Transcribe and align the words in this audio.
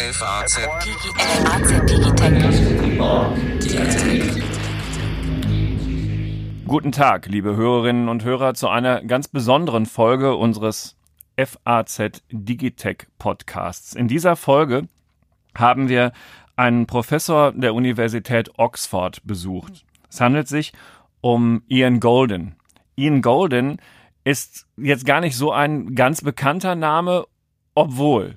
FAZ 0.00 0.60
Digitech. 0.84 1.98
Guten 6.68 6.92
Tag, 6.92 7.26
liebe 7.26 7.56
Hörerinnen 7.56 8.08
und 8.08 8.22
Hörer, 8.22 8.54
zu 8.54 8.68
einer 8.68 9.02
ganz 9.02 9.26
besonderen 9.26 9.86
Folge 9.86 10.36
unseres 10.36 10.96
FAZ 11.36 12.22
Digitech 12.30 13.08
Podcasts. 13.18 13.96
In 13.96 14.06
dieser 14.06 14.36
Folge 14.36 14.86
haben 15.56 15.88
wir 15.88 16.12
einen 16.54 16.86
Professor 16.86 17.50
der 17.50 17.74
Universität 17.74 18.56
Oxford 18.56 19.26
besucht. 19.26 19.84
Es 20.08 20.20
handelt 20.20 20.46
sich 20.46 20.72
um 21.20 21.64
Ian 21.66 21.98
Golden. 21.98 22.54
Ian 22.94 23.20
Golden 23.20 23.78
ist 24.22 24.68
jetzt 24.76 25.06
gar 25.06 25.20
nicht 25.20 25.36
so 25.36 25.50
ein 25.50 25.96
ganz 25.96 26.22
bekannter 26.22 26.76
Name, 26.76 27.26
obwohl 27.74 28.36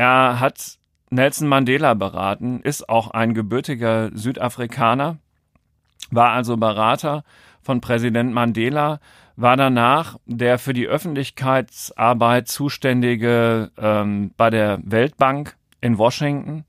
er 0.00 0.40
hat 0.40 0.78
Nelson 1.10 1.46
Mandela 1.46 1.92
beraten, 1.92 2.60
ist 2.60 2.88
auch 2.88 3.10
ein 3.10 3.34
gebürtiger 3.34 4.10
Südafrikaner, 4.14 5.18
war 6.10 6.30
also 6.30 6.56
Berater 6.56 7.22
von 7.60 7.82
Präsident 7.82 8.32
Mandela, 8.32 9.00
war 9.36 9.58
danach 9.58 10.16
der 10.24 10.58
für 10.58 10.72
die 10.72 10.86
Öffentlichkeitsarbeit 10.86 12.48
zuständige 12.48 13.72
ähm, 13.76 14.32
bei 14.38 14.48
der 14.48 14.78
Weltbank 14.84 15.58
in 15.82 15.98
Washington 15.98 16.64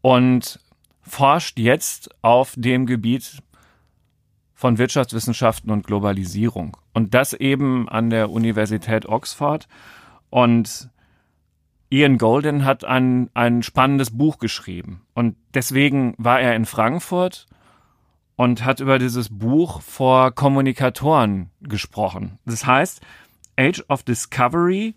und 0.00 0.58
forscht 1.02 1.58
jetzt 1.58 2.14
auf 2.22 2.54
dem 2.56 2.86
Gebiet 2.86 3.42
von 4.54 4.78
Wirtschaftswissenschaften 4.78 5.70
und 5.70 5.86
Globalisierung. 5.86 6.78
Und 6.94 7.12
das 7.12 7.34
eben 7.34 7.90
an 7.90 8.08
der 8.08 8.30
Universität 8.30 9.04
Oxford. 9.04 9.68
Und 10.30 10.88
Ian 11.94 12.18
Golden 12.18 12.64
hat 12.64 12.84
ein, 12.84 13.30
ein 13.34 13.62
spannendes 13.62 14.10
Buch 14.10 14.40
geschrieben. 14.40 15.02
Und 15.14 15.36
deswegen 15.54 16.16
war 16.18 16.40
er 16.40 16.56
in 16.56 16.64
Frankfurt 16.64 17.46
und 18.34 18.64
hat 18.64 18.80
über 18.80 18.98
dieses 18.98 19.28
Buch 19.28 19.80
vor 19.80 20.32
Kommunikatoren 20.32 21.50
gesprochen. 21.60 22.40
Das 22.46 22.66
heißt 22.66 23.00
Age 23.56 23.84
of 23.88 24.02
Discovery 24.02 24.96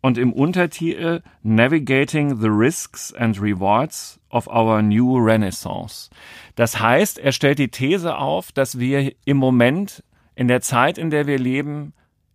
und 0.00 0.18
im 0.18 0.32
Untertitel 0.32 1.22
Navigating 1.44 2.40
the 2.40 2.48
Risks 2.48 3.14
and 3.14 3.40
Rewards 3.40 4.18
of 4.28 4.48
Our 4.48 4.82
New 4.82 5.16
Renaissance. 5.16 6.10
Das 6.56 6.80
heißt, 6.80 7.20
er 7.20 7.30
stellt 7.30 7.60
die 7.60 7.68
These 7.70 8.18
auf, 8.18 8.50
dass 8.50 8.80
wir 8.80 9.14
im 9.24 9.36
Moment 9.36 10.02
in 10.34 10.48
der 10.48 10.62
Zeit, 10.62 10.98
in 10.98 11.10
der 11.10 11.28
wir 11.28 11.38
leben, 11.38 11.92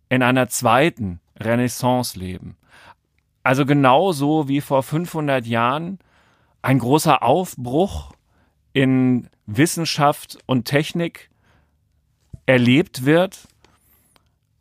in 0.08 0.22
einer 0.22 0.48
zweiten 0.48 1.20
Renaissance 1.38 2.18
leben. 2.18 2.56
Also 3.42 3.64
genauso 3.64 4.48
wie 4.48 4.60
vor 4.60 4.82
500 4.82 5.46
Jahren 5.46 5.98
ein 6.62 6.78
großer 6.78 7.22
Aufbruch 7.22 8.12
in 8.72 9.28
Wissenschaft 9.46 10.38
und 10.46 10.64
Technik 10.66 11.30
erlebt 12.46 13.04
wird. 13.04 13.48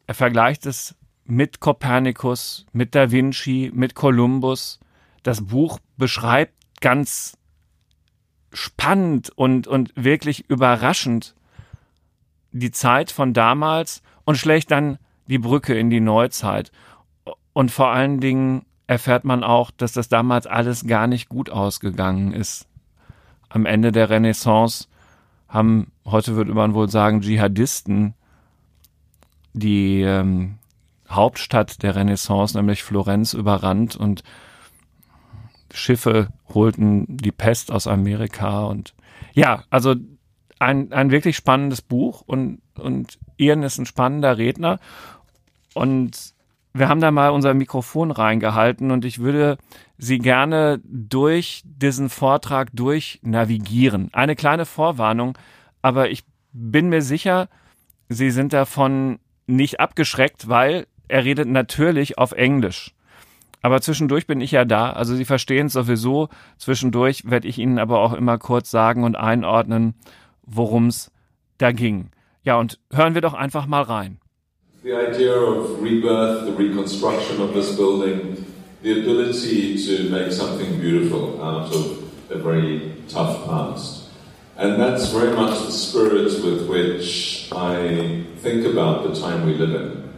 Er 0.07 0.15
vergleicht 0.15 0.65
es 0.65 0.95
mit 1.25 1.59
Kopernikus, 1.59 2.65
mit 2.71 2.95
Da 2.95 3.11
Vinci, 3.11 3.71
mit 3.73 3.95
Kolumbus. 3.95 4.79
Das 5.23 5.45
Buch 5.45 5.79
beschreibt 5.97 6.53
ganz 6.81 7.37
spannend 8.51 9.29
und, 9.35 9.67
und 9.67 9.91
wirklich 9.95 10.49
überraschend 10.49 11.35
die 12.51 12.71
Zeit 12.71 13.11
von 13.11 13.33
damals 13.33 14.01
und 14.25 14.37
schlägt 14.37 14.71
dann 14.71 14.97
die 15.27 15.37
Brücke 15.37 15.77
in 15.77 15.89
die 15.89 15.99
Neuzeit. 15.99 16.71
Und 17.53 17.71
vor 17.71 17.89
allen 17.89 18.19
Dingen 18.19 18.65
erfährt 18.89 19.23
man 19.23 19.43
auch, 19.43 19.69
dass 19.69 19.93
das 19.93 20.09
damals 20.09 20.47
alles 20.47 20.87
gar 20.87 21.05
nicht 21.05 21.29
gut 21.29 21.51
ausgegangen 21.51 22.33
ist. 22.33 22.67
Am 23.47 23.67
Ende 23.67 23.91
der 23.91 24.09
Renaissance 24.09 24.87
haben, 25.47 25.91
heute 26.05 26.35
würde 26.35 26.55
man 26.55 26.73
wohl 26.73 26.89
sagen, 26.89 27.21
Dschihadisten 27.21 28.15
die 29.53 30.01
ähm, 30.01 30.57
Hauptstadt 31.07 31.83
der 31.83 31.95
Renaissance, 31.95 32.57
nämlich 32.57 32.81
Florenz, 32.81 33.35
überrannt 33.35 33.95
und 33.95 34.23
Schiffe 35.71 36.29
holten 36.51 37.05
die 37.15 37.31
Pest 37.31 37.71
aus 37.71 37.85
Amerika 37.85 38.65
und 38.65 38.95
ja, 39.33 39.65
also 39.69 39.93
ein, 40.57 40.91
ein 40.93 41.11
wirklich 41.11 41.35
spannendes 41.35 41.83
Buch 41.83 42.23
und, 42.25 42.63
und 42.73 43.19
Ian 43.37 43.61
ist 43.61 43.77
ein 43.77 43.85
spannender 43.85 44.39
Redner 44.39 44.79
und 45.75 46.33
wir 46.73 46.87
haben 46.87 47.01
da 47.01 47.11
mal 47.11 47.29
unser 47.29 47.53
Mikrofon 47.53 48.11
reingehalten 48.11 48.91
und 48.91 49.05
ich 49.05 49.19
würde 49.19 49.57
Sie 49.97 50.19
gerne 50.19 50.79
durch 50.85 51.63
diesen 51.65 52.09
Vortrag 52.09 52.69
durch 52.73 53.19
navigieren. 53.23 54.09
Eine 54.13 54.35
kleine 54.35 54.65
Vorwarnung, 54.65 55.37
aber 55.81 56.09
ich 56.09 56.23
bin 56.53 56.89
mir 56.89 57.01
sicher, 57.01 57.49
Sie 58.07 58.31
sind 58.31 58.53
davon 58.53 59.19
nicht 59.47 59.79
abgeschreckt, 59.79 60.47
weil 60.47 60.87
er 61.07 61.25
redet 61.25 61.47
natürlich 61.47 62.17
auf 62.17 62.31
Englisch. 62.31 62.93
Aber 63.61 63.81
zwischendurch 63.81 64.25
bin 64.25 64.39
ich 64.39 64.51
ja 64.51 64.63
da, 64.63 64.91
also 64.91 65.15
Sie 65.15 65.25
verstehen 65.25 65.67
es 65.67 65.73
sowieso. 65.73 66.29
Zwischendurch 66.57 67.29
werde 67.29 67.47
ich 67.47 67.57
Ihnen 67.57 67.77
aber 67.77 67.99
auch 67.99 68.13
immer 68.13 68.37
kurz 68.37 68.71
sagen 68.71 69.03
und 69.03 69.15
einordnen, 69.15 69.95
worum 70.43 70.87
es 70.87 71.11
da 71.57 71.71
ging. 71.71 72.11
Ja, 72.43 72.55
und 72.55 72.79
hören 72.91 73.15
wir 73.15 73.21
doch 73.21 73.33
einfach 73.33 73.65
mal 73.65 73.81
rein. 73.81 74.19
The 74.81 74.95
idea 74.95 75.33
of 75.33 75.81
rebirth, 75.81 76.45
the 76.45 76.53
reconstruction 76.53 77.41
of 77.41 77.53
this 77.53 77.75
building, 77.75 78.45
the 78.81 79.01
ability 79.01 79.85
to 79.85 80.09
make 80.09 80.31
something 80.31 80.79
beautiful 80.79 81.43
out 81.43 81.75
of 81.75 82.31
a 82.31 82.37
very 82.37 82.95
tough 83.09 83.45
past. 83.45 84.09
And 84.55 84.79
that's 84.79 85.11
very 85.11 85.35
much 85.35 85.65
the 85.65 85.71
spirit 85.73 86.41
with 86.45 86.69
which 86.69 87.49
I 87.51 88.23
think 88.37 88.65
about 88.65 89.03
the 89.03 89.19
time 89.19 89.45
we 89.45 89.55
live 89.55 89.75
in. 89.75 90.13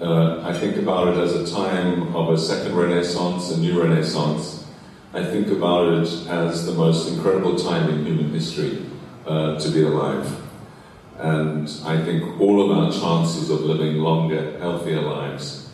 Uh, 0.00 0.42
I 0.48 0.52
think 0.52 0.76
about 0.76 1.08
it 1.08 1.16
as 1.16 1.34
a 1.34 1.52
time 1.52 2.14
of 2.14 2.30
a 2.30 2.38
second 2.38 2.76
renaissance, 2.76 3.50
a 3.50 3.58
new 3.58 3.82
renaissance. 3.82 4.64
I 5.12 5.24
think 5.24 5.48
about 5.48 5.92
it 5.92 6.28
as 6.28 6.66
the 6.66 6.72
most 6.74 7.12
incredible 7.12 7.56
time 7.56 7.90
in 7.90 8.06
human 8.06 8.30
history 8.30 8.86
uh, 9.26 9.58
to 9.58 9.68
be 9.70 9.82
alive. 9.82 10.43
And 11.18 11.68
I 11.84 12.02
think 12.04 12.40
all 12.40 12.62
of 12.62 12.76
our 12.76 12.92
chances 12.92 13.50
of 13.50 13.60
living 13.60 13.98
longer, 13.98 14.58
healthier 14.58 15.00
lives 15.00 15.70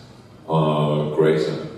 are 0.49 1.15
greater 1.15 1.69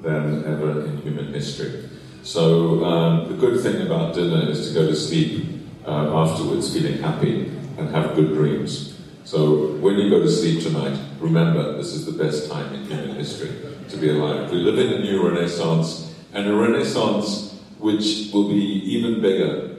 than 0.00 0.44
ever 0.44 0.84
in 0.86 0.98
human 1.02 1.32
history. 1.32 1.88
So 2.22 2.84
um, 2.84 3.28
the 3.28 3.36
good 3.36 3.60
thing 3.60 3.86
about 3.86 4.14
dinner 4.14 4.48
is 4.48 4.68
to 4.68 4.74
go 4.74 4.86
to 4.86 4.96
sleep 4.96 5.62
uh, 5.86 6.16
afterwards 6.16 6.72
feeling 6.72 7.02
happy 7.02 7.52
and 7.76 7.88
have 7.90 8.14
good 8.14 8.28
dreams. 8.28 8.98
So 9.24 9.72
when 9.76 9.98
you 9.98 10.08
go 10.08 10.20
to 10.20 10.30
sleep 10.30 10.62
tonight, 10.62 10.98
remember 11.18 11.76
this 11.76 11.92
is 11.92 12.06
the 12.06 12.12
best 12.12 12.50
time 12.50 12.74
in 12.74 12.84
human 12.86 13.16
history 13.16 13.50
to 13.88 13.96
be 13.96 14.10
alive. 14.10 14.50
We 14.50 14.58
live 14.58 14.78
in 14.78 14.92
a 14.92 14.98
new 15.00 15.28
renaissance, 15.28 16.14
and 16.32 16.46
a 16.46 16.54
renaissance 16.54 17.58
which 17.78 18.30
will 18.32 18.48
be 18.48 18.54
even 18.54 19.20
bigger 19.20 19.73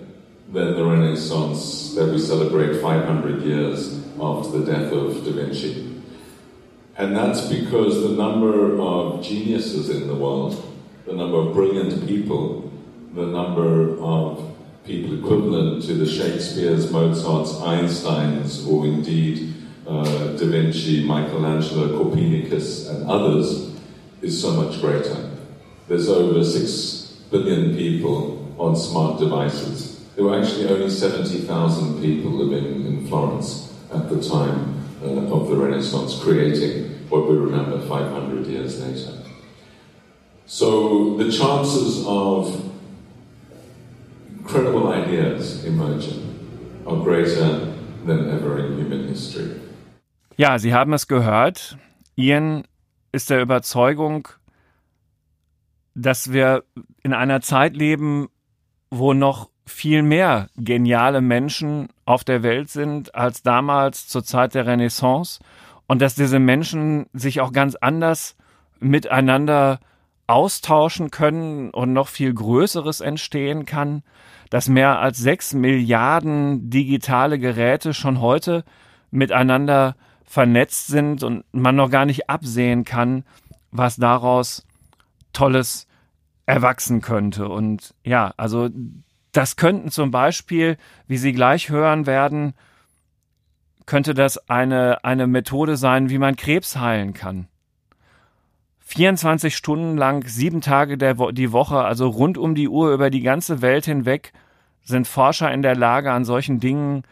than 0.56 0.74
the 0.74 0.86
Renaissance 0.86 1.94
that 1.96 2.10
we 2.10 2.18
celebrate 2.18 2.80
500 2.82 3.42
years 3.42 4.02
after 4.22 4.60
the 4.60 4.66
death 4.66 4.90
of 4.94 5.26
Da 5.26 5.32
Vinci. 5.34 6.02
And 6.98 7.14
that's 7.14 7.42
because 7.50 8.02
the 8.04 8.16
number 8.16 8.80
of 8.80 9.22
geniuses 9.22 9.90
in 9.90 10.08
the 10.08 10.16
world, 10.16 10.56
the 11.06 11.12
number 11.12 11.40
of 11.40 11.54
brilliant 11.54 12.08
people, 12.08 12.72
the 13.14 13.26
number 13.26 14.00
of 14.00 14.56
people 14.86 15.20
equivalent 15.20 15.84
to 15.84 15.94
the 15.94 16.06
Shakespeare's, 16.06 16.90
Mozart's, 16.90 17.56
Einsteins, 17.56 18.66
or 18.66 18.86
indeed 18.86 19.54
uh, 19.86 20.38
Da 20.38 20.46
Vinci, 20.46 21.06
Michelangelo, 21.06 22.02
Copernicus, 22.02 22.88
and 22.88 23.10
others, 23.10 23.76
is 24.22 24.42
so 24.42 24.52
much 24.52 24.80
greater. 24.80 25.32
There's 25.90 26.08
over 26.08 26.46
6 26.46 27.24
billion 27.30 27.76
people 27.76 28.56
on 28.58 28.78
smart 28.78 29.20
devices 29.20 29.95
there 30.16 30.24
were 30.24 30.40
actually 30.40 30.68
only 30.68 30.90
70,000 30.90 32.02
people 32.02 32.32
living 32.32 32.86
in 32.86 33.08
Florence 33.08 33.74
at 33.94 34.10
the 34.10 34.22
time 34.22 34.82
uh, 35.04 35.36
of 35.36 35.50
the 35.50 35.56
Renaissance, 35.56 36.20
creating 36.24 37.08
what 37.10 37.30
we 37.30 37.36
remember 37.38 37.80
500 37.82 38.48
years 38.48 38.80
later. 38.82 39.12
So 40.46 41.18
the 41.18 41.32
chances 41.32 42.06
of 42.08 42.72
incredible 44.40 44.94
ideas 44.94 45.66
emerging 45.66 46.22
are 46.88 47.04
greater 47.04 47.74
than 48.06 48.30
ever 48.30 48.60
in 48.60 48.78
human 48.78 49.08
history. 49.08 49.60
Ja, 50.38 50.60
Sie 50.60 50.74
haben 50.74 50.94
es 50.94 51.08
gehört. 51.08 51.78
Ian 52.18 52.64
ist 53.12 53.30
der 53.30 53.42
Überzeugung, 53.42 54.28
dass 55.94 56.32
wir 56.32 56.64
in 57.04 57.14
einer 57.14 57.42
Zeit 57.42 57.76
leben, 57.76 58.28
wo 58.92 59.14
noch 59.14 59.50
viel 59.66 60.04
mehr 60.04 60.50
geniale 60.56 61.22
Menschen 61.22 61.90
auf 62.06 62.24
der 62.24 62.44
Welt 62.44 62.70
sind 62.70 63.16
als 63.16 63.42
damals 63.42 64.08
zur 64.08 64.24
Zeit 64.24 64.54
der 64.54 64.66
Renaissance 64.66 65.40
und 65.88 66.02
dass 66.02 66.16
diese 66.16 66.40
Menschen 66.40 67.08
sich 67.14 67.42
auch 67.42 67.52
ganz 67.52 67.76
anders 67.76 68.36
miteinander 68.80 69.80
austauschen 70.28 71.12
können 71.12 71.70
und 71.72 71.94
noch 71.94 72.08
viel 72.08 72.34
Größeres 72.34 73.02
entstehen 73.02 73.66
kann, 73.66 74.04
dass 74.50 74.70
mehr 74.70 75.00
als 75.00 75.18
sechs 75.18 75.54
Milliarden 75.54 76.70
digitale 76.70 77.40
Geräte 77.40 77.94
schon 77.94 78.22
heute 78.22 78.64
miteinander 79.12 79.96
vernetzt 80.24 80.88
sind 80.88 81.24
und 81.24 81.44
man 81.52 81.76
noch 81.76 81.90
gar 81.90 82.06
nicht 82.06 82.30
absehen 82.30 82.84
kann, 82.84 83.24
was 83.72 83.96
daraus 83.96 84.66
Tolles 85.34 85.88
erwachsen 86.46 87.02
könnte. 87.02 87.50
Und 87.50 87.94
ja, 88.04 88.34
also 88.38 88.70
das 89.36 89.58
könnten 89.58 89.92
zum 89.92 90.12
Beispiel, 90.12 90.78
wie 91.08 91.18
Sie 91.18 91.34
gleich 91.34 91.70
hören 91.70 92.06
werden, 92.06 92.54
könnte 93.86 94.14
das 94.14 94.50
eine, 94.50 95.04
eine 95.04 95.28
Methode 95.28 95.76
sein, 95.76 96.10
wie 96.10 96.18
man 96.18 96.38
Krebs 96.38 96.78
heilen 96.78 97.14
kann. 97.14 97.48
24 98.80 99.56
Stunden 99.56 99.98
lang, 99.98 100.26
sieben 100.26 100.62
Tage 100.62 100.98
der 100.98 101.18
Wo 101.18 101.32
die 101.32 101.52
Woche, 101.52 101.80
also 101.80 102.08
rund 102.08 102.38
um 102.38 102.56
die 102.56 102.70
Uhr 102.70 102.94
über 102.94 103.10
die 103.10 103.22
ganze 103.22 103.62
Welt 103.62 103.86
hinweg, 103.86 104.32
sind 104.84 105.06
Forscher 105.08 105.52
in 105.52 105.64
der 105.64 105.76
Lage, 105.76 106.12
an 106.12 106.24
solchen 106.24 106.62
Dingen 106.62 107.04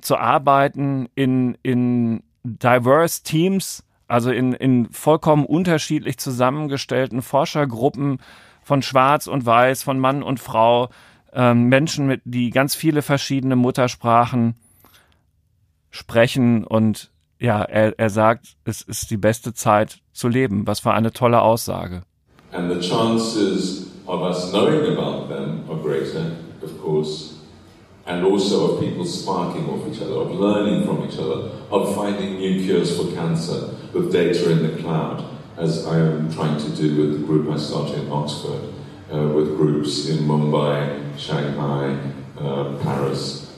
zu 0.00 0.16
arbeiten, 0.16 1.08
in, 1.16 1.58
in 1.62 2.22
diverse 2.44 3.24
Teams, 3.24 3.84
also 4.06 4.30
in, 4.30 4.54
in 4.54 4.90
vollkommen 4.90 5.44
unterschiedlich 5.44 6.18
zusammengestellten 6.18 7.20
Forschergruppen 7.20 8.20
von 8.62 8.80
Schwarz 8.80 9.26
und 9.26 9.44
Weiß, 9.44 9.82
von 9.82 9.98
Mann 9.98 10.22
und 10.22 10.40
Frau, 10.40 10.88
ähm, 11.32 11.68
Menschen, 11.68 12.06
mit, 12.06 12.22
die 12.24 12.50
ganz 12.50 12.74
viele 12.74 13.02
verschiedene 13.02 13.56
Muttersprachen 13.56 14.54
sprechen 15.90 16.64
und 16.64 17.10
ja, 17.40 17.62
er, 17.62 17.98
er 17.98 18.10
sagt, 18.10 18.56
es 18.64 18.82
ist 18.82 19.10
die 19.10 19.16
beste 19.16 19.54
Zeit 19.54 20.00
zu 20.12 20.28
leben. 20.28 20.66
Was 20.66 20.80
für 20.80 20.92
eine 20.92 21.12
tolle 21.12 21.40
Aussage. 21.40 22.02
And 22.52 22.70
the 22.72 22.80
chances 22.80 23.88
of 24.06 24.22
us 24.22 24.50
knowing 24.50 24.96
about 24.96 25.28
them 25.28 25.64
are 25.68 25.76
greater, 25.76 26.32
of 26.62 26.80
course, 26.82 27.34
and 28.06 28.24
also 28.24 28.72
of 28.72 28.80
people 28.80 29.04
sparking 29.04 29.68
off 29.68 29.86
each 29.86 30.00
other, 30.00 30.16
of 30.16 30.32
learning 30.32 30.86
from 30.86 31.04
each 31.04 31.18
other, 31.18 31.50
of 31.70 31.94
finding 31.94 32.38
new 32.38 32.64
cures 32.64 32.96
for 32.96 33.12
cancer 33.14 33.74
with 33.92 34.10
data 34.10 34.50
in 34.50 34.62
the 34.62 34.82
cloud, 34.82 35.22
as 35.58 35.86
I 35.86 35.98
am 35.98 36.32
trying 36.32 36.56
to 36.58 36.70
do 36.70 36.96
with 36.96 37.20
the 37.20 37.26
group 37.26 37.50
I 37.50 37.58
started 37.58 37.98
in 37.98 38.10
Oxford, 38.10 38.72
uh, 39.12 39.28
with 39.28 39.56
groups 39.56 40.08
in 40.08 40.18
Mumbai, 40.18 41.18
Shanghai, 41.18 41.98
uh, 42.38 42.76
Paris, 42.82 43.56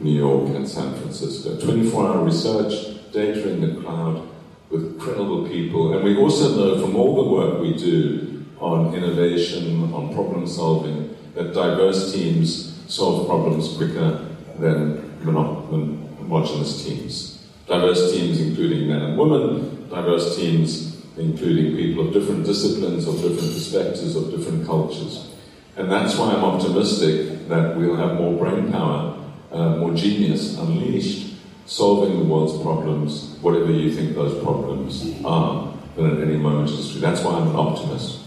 New 0.00 0.12
York, 0.12 0.54
and 0.54 0.68
San 0.68 0.94
Francisco. 0.94 1.58
24 1.60 2.06
hour 2.06 2.24
research, 2.24 3.12
data 3.12 3.48
in 3.50 3.60
the 3.60 3.80
cloud 3.80 4.28
with 4.70 4.98
credible 4.98 5.46
people. 5.46 5.94
And 5.94 6.04
we 6.04 6.16
also 6.16 6.56
know 6.56 6.80
from 6.80 6.96
all 6.96 7.22
the 7.22 7.30
work 7.30 7.60
we 7.60 7.76
do 7.76 8.44
on 8.58 8.94
innovation, 8.94 9.92
on 9.92 10.14
problem 10.14 10.46
solving, 10.46 11.16
that 11.34 11.52
diverse 11.52 12.12
teams 12.12 12.80
solve 12.88 13.26
problems 13.26 13.76
quicker 13.76 14.28
than 14.58 15.18
homogenous 15.24 16.84
teams. 16.84 17.46
Diverse 17.66 18.12
teams 18.12 18.40
including 18.40 18.88
men 18.88 19.02
and 19.02 19.18
women, 19.18 19.88
diverse 19.88 20.36
teams 20.36 20.91
including 21.16 21.76
people 21.76 22.08
of 22.08 22.12
different 22.12 22.44
disciplines, 22.44 23.06
of 23.06 23.16
different 23.16 23.52
perspectives, 23.52 24.16
of 24.16 24.30
different 24.30 24.66
cultures. 24.66 25.30
And 25.76 25.90
that's 25.90 26.16
why 26.16 26.32
I'm 26.32 26.44
optimistic 26.44 27.48
that 27.48 27.76
we'll 27.76 27.96
have 27.96 28.16
more 28.16 28.36
brain 28.36 28.70
power, 28.70 29.18
uh, 29.50 29.76
more 29.76 29.94
genius 29.94 30.58
unleashed, 30.58 31.34
solving 31.66 32.18
the 32.18 32.24
world's 32.24 32.60
problems, 32.62 33.36
whatever 33.40 33.70
you 33.70 33.92
think 33.92 34.14
those 34.14 34.42
problems 34.42 35.14
are, 35.24 35.72
than 35.96 36.16
at 36.16 36.28
any 36.28 36.36
moment 36.36 36.70
in 36.70 36.76
history. 36.76 37.00
That's 37.00 37.22
why 37.22 37.34
I'm 37.34 37.48
an 37.48 37.56
optimist, 37.56 38.20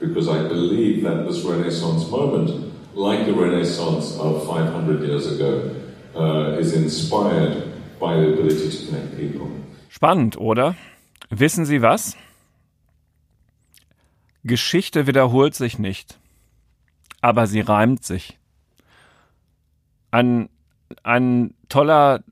because 0.00 0.28
I 0.28 0.46
believe 0.48 1.02
that 1.04 1.26
this 1.26 1.42
Renaissance 1.44 2.08
moment, 2.10 2.72
like 2.94 3.26
the 3.26 3.34
Renaissance 3.34 4.18
of 4.18 4.46
500 4.46 5.02
years 5.02 5.30
ago, 5.32 5.74
uh, 6.14 6.58
is 6.58 6.74
inspired 6.74 7.72
by 7.98 8.16
the 8.16 8.32
ability 8.32 8.70
to 8.70 8.86
connect 8.86 9.16
people. 9.16 9.48
Spannend, 9.90 10.36
oder? 10.38 10.76
Wissen 11.32 11.64
Sie 11.64 11.82
was? 11.82 12.16
Geschichte 14.44 15.06
wiederholt 15.06 15.54
sich 15.54 15.78
nicht 15.78 16.18
aber 17.22 17.46
sie 17.46 17.60
reimt 17.60 18.04
sich. 18.04 18.38
Ein, 20.10 20.50
ein 21.04 21.54
toller 21.70 22.22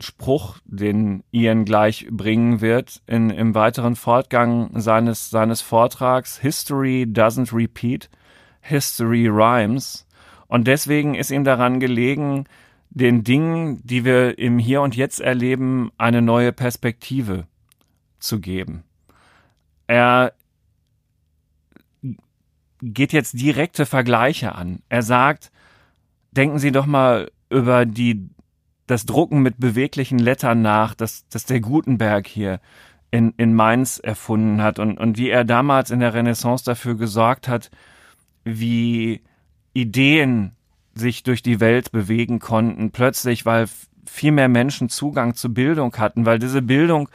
Spruch, 0.00 0.58
den 0.64 1.22
Ian 1.30 1.64
gleich 1.64 2.06
bringen 2.10 2.60
wird 2.60 3.00
in, 3.06 3.30
im 3.30 3.54
weiteren 3.54 3.96
Fortgang 3.96 4.70
seines, 4.78 5.30
seines 5.30 5.62
Vortrags. 5.62 6.38
History 6.38 7.06
doesn't 7.08 7.54
repeat, 7.56 8.10
history 8.60 9.28
rhymes. 9.28 10.06
Und 10.48 10.66
deswegen 10.66 11.14
ist 11.14 11.30
ihm 11.30 11.44
daran 11.44 11.80
gelegen, 11.80 12.44
den 12.90 13.22
Dingen, 13.22 13.80
die 13.84 14.04
wir 14.04 14.38
im 14.38 14.58
Hier 14.58 14.82
und 14.82 14.96
Jetzt 14.96 15.20
erleben, 15.20 15.92
eine 15.96 16.20
neue 16.20 16.52
Perspektive 16.52 17.46
zu 18.20 18.40
geben. 18.40 18.84
Er 19.86 20.32
geht 22.82 23.12
jetzt 23.12 23.40
direkte 23.40 23.86
Vergleiche 23.86 24.54
an. 24.54 24.82
Er 24.88 25.02
sagt, 25.02 25.50
denken 26.30 26.58
Sie 26.58 26.72
doch 26.72 26.86
mal 26.86 27.30
über 27.50 27.84
die, 27.84 28.30
das 28.86 29.04
Drucken 29.04 29.42
mit 29.42 29.58
beweglichen 29.58 30.18
Lettern 30.18 30.62
nach, 30.62 30.94
das, 30.94 31.26
das 31.28 31.44
der 31.44 31.60
Gutenberg 31.60 32.26
hier 32.26 32.60
in, 33.10 33.34
in 33.36 33.54
Mainz 33.54 33.98
erfunden 33.98 34.62
hat 34.62 34.78
und, 34.78 34.98
und 34.98 35.18
wie 35.18 35.28
er 35.28 35.44
damals 35.44 35.90
in 35.90 36.00
der 36.00 36.14
Renaissance 36.14 36.64
dafür 36.64 36.96
gesorgt 36.96 37.48
hat, 37.48 37.70
wie 38.44 39.22
Ideen 39.72 40.52
sich 40.94 41.22
durch 41.22 41.42
die 41.42 41.60
Welt 41.60 41.92
bewegen 41.92 42.38
konnten, 42.38 42.90
plötzlich, 42.90 43.46
weil 43.46 43.68
viel 44.06 44.32
mehr 44.32 44.48
Menschen 44.48 44.88
Zugang 44.88 45.34
zu 45.34 45.52
Bildung 45.52 45.96
hatten, 45.96 46.26
weil 46.26 46.38
diese 46.38 46.62
Bildung 46.62 47.08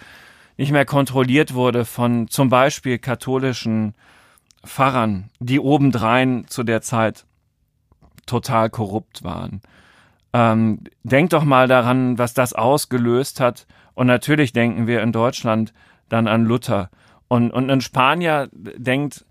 nicht 0.57 0.71
mehr 0.71 0.85
kontrolliert 0.85 1.53
wurde 1.53 1.85
von 1.85 2.27
zum 2.27 2.49
Beispiel 2.49 2.97
katholischen 2.97 3.93
Pfarrern, 4.65 5.29
die 5.39 5.59
obendrein 5.59 6.45
zu 6.47 6.63
der 6.63 6.81
Zeit 6.81 7.25
total 8.25 8.69
korrupt 8.69 9.23
waren. 9.23 9.61
Ähm, 10.33 10.79
denkt 11.03 11.33
doch 11.33 11.43
mal 11.43 11.67
daran, 11.67 12.17
was 12.17 12.33
das 12.33 12.53
ausgelöst 12.53 13.39
hat. 13.39 13.67
Und 13.93 14.07
natürlich 14.07 14.51
denken 14.51 14.87
wir 14.87 15.01
in 15.01 15.11
Deutschland 15.11 15.73
dann 16.09 16.27
an 16.27 16.45
Luther. 16.45 16.89
Und, 17.27 17.51
und 17.51 17.69
ein 17.69 17.81
Spanier 17.81 18.49
denkt 18.51 19.25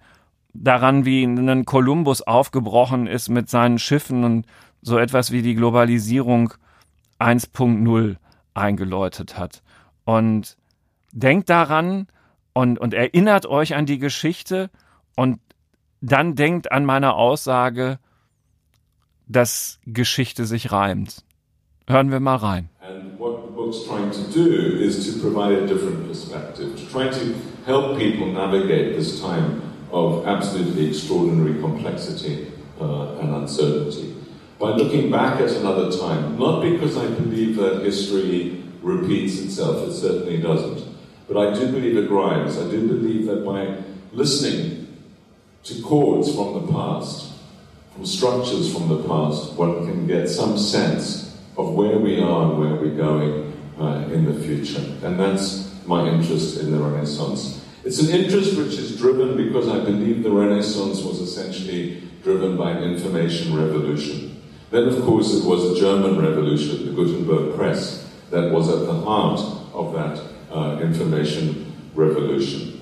daran, 0.55 1.05
wie 1.05 1.25
ein 1.25 1.65
Kolumbus 1.65 2.23
aufgebrochen 2.23 3.07
ist 3.07 3.29
mit 3.29 3.51
seinen 3.51 3.79
Schiffen 3.79 4.25
und 4.25 4.47
so 4.81 4.99
etwas 4.99 5.31
wie 5.31 5.43
die 5.43 5.55
Globalisierung 5.55 6.55
1.0 7.19 8.17
eingeläutet 8.55 9.37
hat. 9.37 9.63
Und 10.05 10.57
denkt 11.15 11.49
daran 11.49 12.09
und, 12.53 12.79
und 12.79 12.93
erinnert 12.93 13.47
euch 13.47 13.75
an 13.75 13.87
die 13.87 13.99
Geschichte 13.99 14.71
und 15.17 15.39
dann 16.01 16.35
denkt 16.35 16.71
an 16.71 16.85
meine 16.85 17.15
Aussage, 17.15 17.99
dass 19.27 19.79
Geschichte 19.87 20.45
sich 20.45 20.71
reimt. 20.71 21.25
Hören 21.89 22.11
wir 22.11 22.21
mal 22.21 22.37
rein. 22.37 22.69
And 22.81 23.19
what 23.19 23.43
the 23.47 23.53
book's 23.55 23.87
trying 23.87 24.11
to 24.11 24.23
do 24.33 24.79
is 24.81 25.13
to 25.13 25.21
provide 25.21 25.53
a 25.63 25.67
different 25.67 26.07
perspective, 26.07 26.77
to 26.77 26.87
try 26.91 27.09
to 27.09 27.35
help 27.67 27.99
people 27.99 28.27
navigate 28.27 28.97
this 28.97 29.21
time 29.21 29.63
of 29.91 30.27
absolutely 30.27 30.89
extraordinary 30.89 31.61
complexity 31.61 32.49
uh, 32.81 33.19
and 33.21 33.35
uncertainty. 33.35 34.15
By 34.59 34.71
looking 34.71 35.11
back 35.11 35.41
at 35.41 35.51
another 35.53 35.91
time, 35.91 36.39
not 36.39 36.63
because 36.63 36.97
I 36.97 37.07
believe 37.07 37.57
that 37.57 37.83
history 37.83 38.63
repeats 38.83 39.41
itself, 39.41 39.89
it 39.89 39.93
certainly 39.93 40.39
doesn't, 40.39 40.94
but 41.29 41.37
I 41.37 41.55
do 41.55 41.71
believe 41.73 41.97
it 41.97 42.11
rhymes. 42.11 42.59
I 42.59 42.71
do 42.71 42.87
believe 42.87 43.27
that 43.27 43.45
by 43.45 43.83
listening 44.13 44.85
to 45.65 45.83
chords 45.83 46.35
from 46.35 46.55
the 46.55 46.73
past, 46.73 47.33
from 47.93 48.05
structures 48.05 48.73
from 48.73 48.89
the 48.89 49.03
past, 49.05 49.55
one 49.55 49.87
can 49.87 50.07
get 50.07 50.29
some 50.29 50.59
sense 50.59 51.39
of 51.57 51.75
where 51.75 51.99
we 51.99 52.21
are 52.21 52.51
and 52.51 52.59
where 52.59 52.75
we're 52.75 52.97
going 52.97 53.53
uh, 53.79 54.09
in 54.13 54.25
the 54.25 54.39
future. 54.45 54.83
And 55.03 55.19
that's 55.19 55.73
my 55.87 56.09
interest 56.09 56.61
in 56.61 56.73
the 56.73 56.79
Renaissance. 56.79 57.65
It's 57.85 58.01
an 58.01 58.11
interest 58.11 58.57
which 58.57 58.75
is 58.75 58.97
driven 58.99 59.37
because 59.37 59.69
I 59.69 59.79
believe 59.85 60.23
the 60.23 60.31
Renaissance 60.31 61.03
was 61.03 61.21
essentially 61.21 62.03
driven 62.23 62.57
by 62.57 62.73
an 62.73 62.83
information 62.83 63.55
revolution. 63.55 64.43
Then, 64.71 64.89
of 64.89 65.03
course, 65.05 65.33
it 65.35 65.45
was 65.45 65.71
a 65.71 65.81
German 65.81 66.19
revolution, 66.21 66.87
the 66.87 66.93
Gutenberg 66.93 67.55
Press, 67.55 68.11
that 68.31 68.51
was 68.51 68.69
at 68.69 68.87
the 68.87 69.01
heart 69.01 69.41
of 69.73 69.93
that 69.93 70.34
uh, 70.55 70.79
information 70.81 71.73
revolution. 71.95 72.81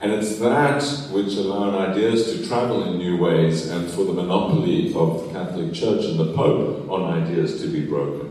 And 0.00 0.12
it's 0.12 0.36
that 0.38 0.82
which 1.12 1.34
allowed 1.36 1.74
ideas 1.92 2.32
to 2.32 2.46
travel 2.46 2.84
in 2.84 2.98
new 2.98 3.16
ways 3.16 3.70
and 3.70 3.90
for 3.90 4.04
the 4.04 4.12
monopoly 4.12 4.94
of 4.94 5.24
the 5.24 5.32
Catholic 5.32 5.72
Church 5.72 6.04
and 6.04 6.18
the 6.18 6.34
Pope 6.34 6.90
on 6.90 7.04
ideas 7.22 7.62
to 7.62 7.68
be 7.68 7.86
broken. 7.86 8.30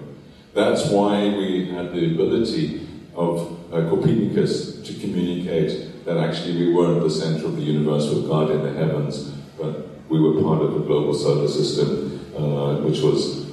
That's 0.53 0.85
why 0.89 1.29
we 1.29 1.71
had 1.71 1.91
the 1.93 2.13
ability 2.13 2.87
of 3.15 3.59
uh, 3.73 3.89
Copernicus 3.89 4.81
to 4.83 4.93
communicate 4.93 6.05
that 6.05 6.17
actually 6.17 6.57
we 6.57 6.73
weren't 6.73 7.01
the 7.01 7.09
center 7.09 7.45
of 7.45 7.55
the 7.55 7.63
universe 7.63 8.07
with 8.07 8.27
God 8.27 8.51
in 8.51 8.61
the 8.61 8.73
heavens, 8.73 9.29
but 9.59 9.87
we 10.09 10.19
were 10.19 10.43
part 10.43 10.61
of 10.61 10.75
a 10.75 10.79
global 10.79 11.13
solar 11.15 11.47
system 11.47 12.19
uh, 12.37 12.75
which 12.81 12.99
was 12.99 13.49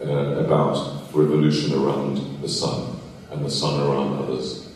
uh, 0.00 0.44
about 0.44 1.12
revolution 1.12 1.72
around 1.74 2.40
the 2.40 2.48
sun 2.48 2.94
and 3.30 3.44
the 3.44 3.50
sun 3.50 3.80
around 3.80 4.22
others. 4.22 4.68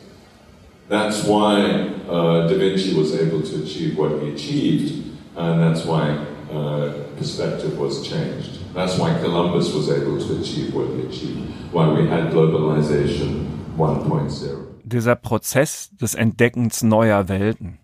That's 0.88 1.24
why 1.24 1.60
uh, 2.08 2.48
Da 2.48 2.56
Vinci 2.56 2.94
was 2.94 3.14
able 3.14 3.42
to 3.42 3.62
achieve 3.62 3.98
what 3.98 4.22
he 4.22 4.32
achieved, 4.32 5.04
and 5.36 5.60
that's 5.60 5.84
why 5.84 6.16
uh, 6.50 6.92
perspective 7.16 7.78
was 7.78 8.08
changed. 8.08 8.58
That's 8.74 8.98
why 8.98 9.18
Columbus 9.20 9.74
was 9.74 9.90
able 9.90 10.18
to 10.18 10.40
achieve 10.40 10.74
what 10.74 10.88
he 10.94 11.02
achieved, 11.02 11.52
why 11.72 11.88
we 11.88 12.08
had 12.08 12.32
globalization 12.32 13.46
1.0. 13.76 14.66
Dieser 14.84 15.16
Prozess 15.16 15.90
des 16.00 16.14
Entdeckens 16.14 16.82
neuer 16.82 17.28
Welten 17.28 17.78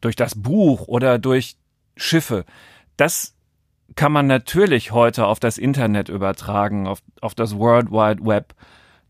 durch 0.00 0.16
das 0.16 0.34
Buch 0.34 0.88
oder 0.88 1.18
durch 1.18 1.56
Schiffe, 1.96 2.44
das 2.96 3.34
kann 3.94 4.12
man 4.12 4.26
natürlich 4.26 4.92
heute 4.92 5.26
auf 5.26 5.40
das 5.40 5.58
Internet 5.58 6.08
übertragen, 6.08 6.86
auf, 6.86 7.00
auf 7.20 7.34
das 7.34 7.56
World 7.56 7.90
Wide 7.90 8.24
Web, 8.24 8.54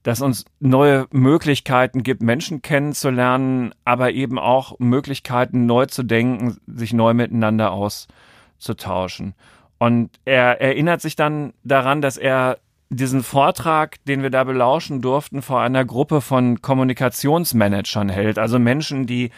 das 0.03 0.21
uns 0.21 0.45
neue 0.61 1.07
Möglichkeiten 1.11 2.03
gibt, 2.03 2.23
Menschen 2.23 2.63
kennenzulernen, 2.63 3.73
aber 3.85 4.13
eben 4.13 4.39
auch 4.39 4.79
Möglichkeiten, 4.79 5.67
neu 5.67 5.87
zu 5.87 6.03
denken, 6.03 6.57
sich 6.67 6.93
neu 6.93 7.15
miteinander 7.15 7.73
auszutauschen. 7.73 9.35
Und 9.79 10.11
er 10.25 10.61
erinnert 10.61 11.01
sich 11.01 11.17
dann 11.17 11.53
daran, 11.63 12.01
dass 12.01 12.17
er 12.17 12.59
diesen 12.91 13.23
Vortrag, 13.23 14.03
den 14.07 14.23
wir 14.23 14.31
da 14.31 14.45
belauschen 14.45 15.03
durften, 15.03 15.43
vor 15.43 15.61
einer 15.61 15.85
Gruppe 15.85 16.21
von 16.21 16.63
Kommunikationsmanagern 16.63 18.09
hält, 18.09 18.39
also 18.39 18.59
Menschen, 18.59 19.07
die 19.07 19.31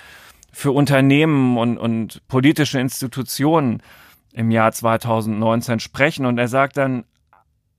für 0.53 0.73
Unternehmen 0.73 1.59
und, 1.59 1.79
und 1.79 2.27
politische 2.29 2.81
Institutionen 2.81 3.83
im 4.33 4.51
Jahr 4.51 4.73
2019 4.73 5.81
sprechen. 5.81 6.27
Und 6.27 6.39
er 6.39 6.49
sagt 6.49 6.77
dann, 6.77 7.05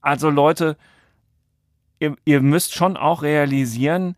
also 0.02 0.30
Leute, 0.30 0.78
ihr, 2.02 2.16
ihr 2.26 2.42
müsst 2.42 2.74
schon 2.74 2.98
auch 2.98 3.22
realisieren, 3.22 4.16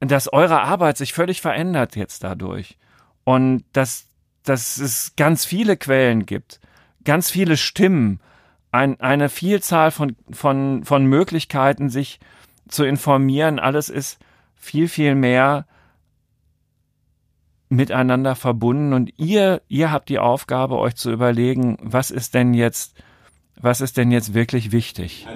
dass 0.00 0.32
eure 0.32 0.60
Arbeit 0.60 0.98
sich 0.98 1.14
völlig 1.14 1.40
verändert 1.40 1.96
jetzt 1.96 2.22
dadurch. 2.22 2.76
Und 3.24 3.64
dass, 3.72 4.06
dass 4.44 4.76
es 4.76 5.16
ganz 5.16 5.44
viele 5.44 5.76
Quellen 5.76 6.26
gibt, 6.26 6.60
ganz 7.04 7.30
viele 7.30 7.56
Stimmen, 7.56 8.20
ein, 8.70 9.00
eine 9.00 9.30
Vielzahl 9.30 9.90
von, 9.90 10.16
von, 10.30 10.84
von 10.84 11.06
Möglichkeiten, 11.06 11.88
sich 11.88 12.20
zu 12.68 12.84
informieren. 12.84 13.58
Alles 13.58 13.88
ist 13.88 14.18
viel, 14.54 14.88
viel 14.88 15.14
mehr 15.14 15.66
miteinander 17.68 18.36
verbunden 18.36 18.92
und 18.92 19.12
ihr, 19.16 19.62
ihr 19.68 19.90
habt 19.90 20.08
die 20.08 20.18
Aufgabe, 20.18 20.78
euch 20.78 20.94
zu 20.94 21.10
überlegen, 21.10 21.78
was 21.80 22.10
ist 22.10 22.34
denn 22.34 22.54
jetzt, 22.54 23.02
was 23.60 23.80
ist 23.80 23.96
denn 23.96 24.10
jetzt 24.10 24.34
wirklich 24.34 24.72
wichtig? 24.72 25.26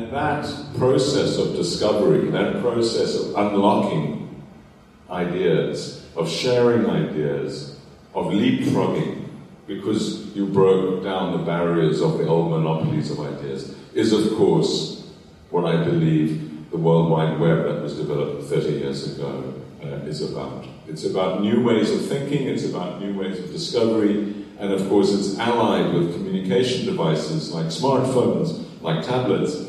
Ideas, 5.10 6.04
of 6.14 6.28
sharing 6.30 6.86
ideas, 6.86 7.76
of 8.14 8.32
leapfrogging, 8.32 9.24
because 9.66 10.26
you 10.36 10.46
broke 10.46 11.02
down 11.02 11.32
the 11.32 11.44
barriers 11.44 12.00
of 12.00 12.18
the 12.18 12.26
old 12.28 12.50
monopolies 12.50 13.10
of 13.10 13.18
ideas, 13.18 13.74
is 13.92 14.12
of 14.12 14.36
course 14.36 15.02
what 15.50 15.64
I 15.64 15.82
believe 15.82 16.70
the 16.70 16.76
World 16.76 17.10
Wide 17.10 17.40
Web 17.40 17.64
that 17.64 17.82
was 17.82 17.96
developed 17.96 18.44
30 18.44 18.70
years 18.70 19.16
ago 19.16 19.52
uh, 19.82 20.06
is 20.06 20.22
about. 20.22 20.64
It's 20.86 21.04
about 21.04 21.40
new 21.42 21.62
ways 21.64 21.90
of 21.90 22.06
thinking, 22.06 22.46
it's 22.46 22.64
about 22.64 23.00
new 23.00 23.18
ways 23.18 23.38
of 23.40 23.50
discovery, 23.50 24.39
and 24.60 24.72
of 24.72 24.86
course, 24.90 25.10
it's 25.14 25.38
allied 25.38 25.94
with 25.94 26.12
communication 26.12 26.84
devices 26.84 27.50
like 27.50 27.66
smartphones, 27.66 28.62
like 28.82 29.02
tablets, 29.02 29.64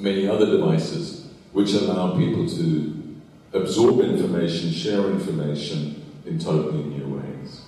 many 0.00 0.26
other 0.26 0.46
devices, 0.46 1.28
which 1.52 1.72
allow 1.74 2.16
people 2.16 2.48
to 2.48 3.20
absorb 3.52 4.00
information, 4.00 4.72
share 4.72 5.08
information 5.10 6.04
in 6.26 6.40
totally 6.40 6.82
new 6.82 7.18
ways. 7.18 7.62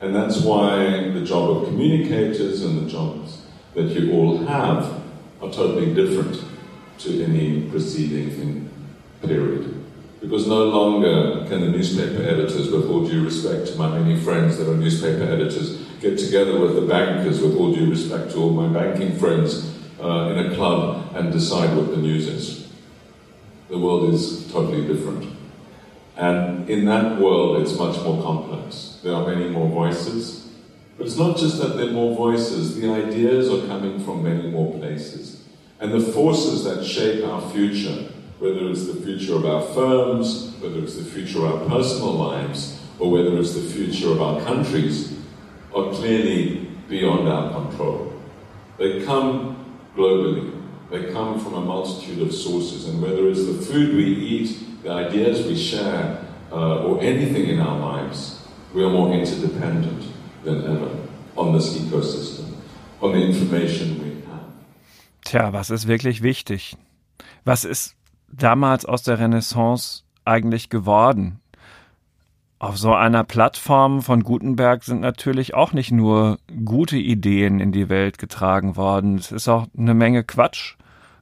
And 0.00 0.14
that's 0.14 0.40
why 0.40 1.08
the 1.10 1.24
job 1.24 1.50
of 1.50 1.64
communicators 1.64 2.62
and 2.62 2.86
the 2.86 2.90
jobs 2.90 3.42
that 3.74 3.88
you 3.90 4.12
all 4.12 4.38
have 4.46 5.02
are 5.42 5.50
totally 5.50 5.92
different 5.92 6.44
to 6.98 7.24
any 7.24 7.68
preceding 7.70 8.70
period. 9.20 9.73
Because 10.24 10.46
no 10.46 10.64
longer 10.64 11.44
can 11.48 11.60
the 11.60 11.68
newspaper 11.68 12.22
editors, 12.22 12.70
with 12.70 12.88
all 12.88 13.06
due 13.06 13.22
respect 13.22 13.66
to 13.66 13.76
my 13.76 13.98
many 13.98 14.18
friends 14.18 14.56
that 14.56 14.70
are 14.70 14.74
newspaper 14.74 15.22
editors, 15.22 15.76
get 16.00 16.18
together 16.18 16.58
with 16.58 16.76
the 16.76 16.80
bankers, 16.80 17.42
with 17.42 17.54
all 17.56 17.74
due 17.74 17.90
respect 17.90 18.30
to 18.30 18.38
all 18.38 18.50
my 18.50 18.66
banking 18.66 19.18
friends, 19.18 19.70
uh, 20.00 20.30
in 20.34 20.38
a 20.46 20.54
club 20.54 21.14
and 21.14 21.30
decide 21.30 21.76
what 21.76 21.90
the 21.90 21.98
news 21.98 22.26
is. 22.26 22.72
The 23.68 23.78
world 23.78 24.14
is 24.14 24.50
totally 24.50 24.86
different. 24.86 25.30
And 26.16 26.70
in 26.70 26.86
that 26.86 27.20
world, 27.20 27.60
it's 27.60 27.78
much 27.78 28.02
more 28.02 28.22
complex. 28.22 29.00
There 29.02 29.12
are 29.12 29.26
many 29.26 29.50
more 29.50 29.68
voices. 29.68 30.48
But 30.96 31.06
it's 31.06 31.18
not 31.18 31.36
just 31.36 31.60
that 31.60 31.76
there 31.76 31.88
are 31.88 31.92
more 31.92 32.16
voices, 32.16 32.80
the 32.80 32.90
ideas 32.90 33.50
are 33.50 33.66
coming 33.66 34.02
from 34.02 34.22
many 34.22 34.48
more 34.48 34.72
places. 34.78 35.44
And 35.80 35.92
the 35.92 36.00
forces 36.00 36.64
that 36.64 36.82
shape 36.82 37.24
our 37.24 37.42
future 37.50 38.08
whether 38.38 38.68
it's 38.68 38.86
the 38.86 39.00
future 39.00 39.34
of 39.34 39.44
our 39.46 39.62
firms, 39.74 40.54
whether 40.60 40.78
it's 40.78 40.96
the 40.96 41.04
future 41.04 41.44
of 41.44 41.62
our 41.62 41.68
personal 41.68 42.12
lives, 42.12 42.80
or 42.98 43.10
whether 43.10 43.38
it's 43.38 43.54
the 43.54 43.60
future 43.60 44.10
of 44.10 44.20
our 44.20 44.40
countries, 44.42 45.18
are 45.74 45.90
clearly 45.92 46.68
beyond 46.88 47.28
our 47.28 47.50
control. 47.52 48.12
They 48.78 49.04
come 49.04 49.56
globally. 49.96 50.50
They 50.90 51.12
come 51.12 51.40
from 51.40 51.54
a 51.54 51.60
multitude 51.60 52.22
of 52.22 52.32
sources, 52.32 52.88
and 52.88 53.02
whether 53.02 53.28
it's 53.28 53.46
the 53.46 53.54
food 53.54 53.94
we 53.94 54.04
eat, 54.04 54.82
the 54.82 54.90
ideas 54.90 55.46
we 55.46 55.56
share, 55.56 56.24
uh, 56.52 56.84
or 56.84 57.00
anything 57.02 57.48
in 57.48 57.60
our 57.60 57.78
lives, 57.78 58.46
we 58.74 58.84
are 58.84 58.90
more 58.90 59.12
interdependent 59.12 60.04
than 60.44 60.62
ever 60.64 60.90
on 61.36 61.52
this 61.52 61.76
ecosystem, 61.76 62.52
on 63.00 63.12
the 63.12 63.18
information 63.18 63.98
we 64.02 64.22
have. 64.30 64.44
Tja, 65.24 65.52
was 65.52 65.70
ist 65.70 65.88
wirklich 65.88 66.22
wichtig? 66.22 66.76
Was 67.44 67.64
ist 67.64 67.94
damals 68.28 68.84
aus 68.84 69.02
der 69.02 69.18
Renaissance 69.18 70.04
eigentlich 70.24 70.70
geworden? 70.70 71.40
Auf 72.58 72.78
so 72.78 72.94
einer 72.94 73.24
Plattform 73.24 74.00
von 74.00 74.22
Gutenberg 74.22 74.84
sind 74.84 75.00
natürlich 75.00 75.54
auch 75.54 75.72
nicht 75.72 75.92
nur 75.92 76.38
gute 76.64 76.96
Ideen 76.96 77.60
in 77.60 77.72
die 77.72 77.88
Welt 77.88 78.16
getragen 78.16 78.76
worden. 78.76 79.16
Es 79.16 79.32
ist 79.32 79.48
auch 79.48 79.66
eine 79.76 79.92
Menge 79.92 80.24
Quatsch 80.24 80.76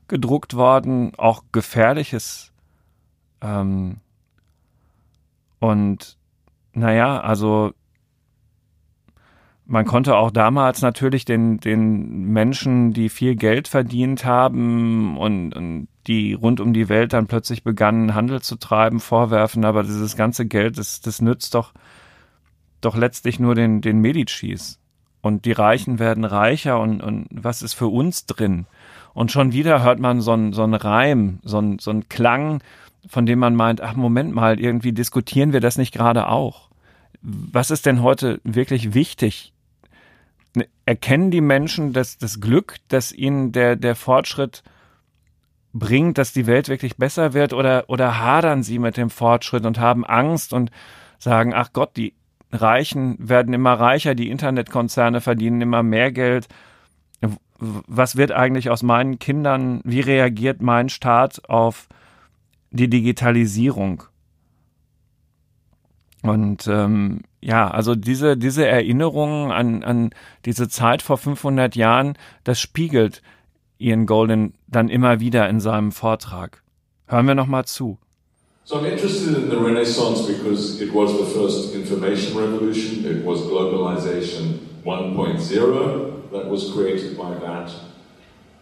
gedruckt 0.08 0.54
worden, 0.54 1.12
auch 1.16 1.42
gefährliches. 1.50 2.52
Ähm 3.40 3.96
und 5.58 6.16
naja, 6.74 7.20
also 7.20 7.72
man 9.64 9.86
konnte 9.86 10.16
auch 10.16 10.30
damals 10.30 10.82
natürlich 10.82 11.24
den, 11.24 11.58
den 11.58 12.24
Menschen, 12.24 12.92
die 12.92 13.08
viel 13.08 13.36
Geld 13.36 13.68
verdient 13.68 14.24
haben 14.24 15.16
und, 15.16 15.56
und 15.56 15.88
die 16.06 16.34
rund 16.34 16.60
um 16.60 16.72
die 16.72 16.88
Welt 16.88 17.12
dann 17.12 17.26
plötzlich 17.26 17.62
begannen, 17.62 18.14
Handel 18.14 18.42
zu 18.42 18.56
treiben, 18.56 19.00
vorwerfen, 19.00 19.64
aber 19.64 19.82
dieses 19.82 20.16
ganze 20.16 20.46
Geld, 20.46 20.78
das, 20.78 21.00
das 21.00 21.20
nützt 21.20 21.54
doch, 21.54 21.72
doch 22.80 22.96
letztlich 22.96 23.38
nur 23.38 23.54
den, 23.54 23.80
den 23.80 24.00
Medicis. 24.00 24.78
Und 25.20 25.44
die 25.44 25.52
Reichen 25.52 25.98
werden 25.98 26.24
reicher 26.24 26.80
und, 26.80 27.00
und 27.00 27.28
was 27.30 27.62
ist 27.62 27.74
für 27.74 27.86
uns 27.86 28.26
drin? 28.26 28.66
Und 29.14 29.30
schon 29.30 29.52
wieder 29.52 29.82
hört 29.82 30.00
man 30.00 30.20
so 30.20 30.32
ein 30.32 30.52
so 30.52 30.64
Reim, 30.64 31.38
so 31.44 31.58
ein 31.58 31.78
so 31.78 31.94
Klang, 32.08 32.62
von 33.06 33.26
dem 33.26 33.38
man 33.38 33.54
meint, 33.54 33.80
ach 33.80 33.94
Moment 33.94 34.34
mal, 34.34 34.58
irgendwie 34.58 34.92
diskutieren 34.92 35.52
wir 35.52 35.60
das 35.60 35.78
nicht 35.78 35.92
gerade 35.92 36.28
auch. 36.28 36.70
Was 37.20 37.70
ist 37.70 37.86
denn 37.86 38.02
heute 38.02 38.40
wirklich 38.42 38.94
wichtig 38.94 39.52
erkennen 40.84 41.30
die 41.30 41.40
Menschen 41.40 41.92
das, 41.92 42.18
das 42.18 42.40
Glück, 42.40 42.76
dass 42.88 43.12
ihnen 43.12 43.52
der, 43.52 43.76
der 43.76 43.94
Fortschritt 43.94 44.62
bringt, 45.72 46.18
dass 46.18 46.32
die 46.32 46.46
Welt 46.46 46.68
wirklich 46.68 46.96
besser 46.96 47.32
wird 47.32 47.52
oder, 47.52 47.84
oder 47.88 48.18
hadern 48.20 48.62
sie 48.62 48.78
mit 48.78 48.96
dem 48.96 49.10
Fortschritt 49.10 49.64
und 49.64 49.78
haben 49.78 50.04
Angst 50.04 50.52
und 50.52 50.70
sagen, 51.18 51.54
ach 51.54 51.72
Gott, 51.72 51.96
die 51.96 52.14
Reichen 52.52 53.16
werden 53.18 53.54
immer 53.54 53.72
reicher, 53.72 54.14
die 54.14 54.30
Internetkonzerne 54.30 55.20
verdienen 55.20 55.62
immer 55.62 55.82
mehr 55.82 56.12
Geld. 56.12 56.48
Was 57.58 58.16
wird 58.16 58.32
eigentlich 58.32 58.68
aus 58.68 58.82
meinen 58.82 59.18
Kindern? 59.18 59.80
Wie 59.84 60.00
reagiert 60.00 60.60
mein 60.60 60.88
Staat 60.88 61.48
auf 61.48 61.88
die 62.70 62.88
Digitalisierung? 62.88 64.02
Und 66.22 66.68
ähm, 66.68 67.22
ja, 67.40 67.68
also 67.70 67.94
diese, 67.94 68.36
diese 68.36 68.66
Erinnerung 68.66 69.50
an, 69.50 69.82
an 69.82 70.10
diese 70.44 70.68
Zeit 70.68 71.02
vor 71.02 71.18
500 71.18 71.74
Jahren, 71.74 72.14
das 72.44 72.60
spiegelt 72.60 73.22
Ian 73.78 74.06
Golden 74.06 74.54
dann 74.72 74.88
immer 74.88 75.20
wieder 75.20 75.48
in 75.48 75.60
seinem 75.60 75.92
Vortrag. 75.92 76.62
Hören 77.06 77.26
wir 77.26 77.34
noch 77.34 77.46
mal 77.46 77.64
zu. 77.64 77.98
So 78.64 78.76
I'm 78.76 78.86
interested 78.86 79.36
in 79.36 79.50
the 79.50 79.56
Renaissance 79.56 80.22
because 80.26 80.80
it 80.80 80.94
was 80.94 81.10
the 81.18 81.24
first 81.24 81.74
information 81.74 82.36
revolution, 82.36 83.04
it 83.04 83.24
was 83.24 83.40
globalization 83.40 84.60
1.0 84.84 86.30
that 86.30 86.48
was 86.48 86.72
created 86.72 87.16
by 87.16 87.34
that, 87.40 87.72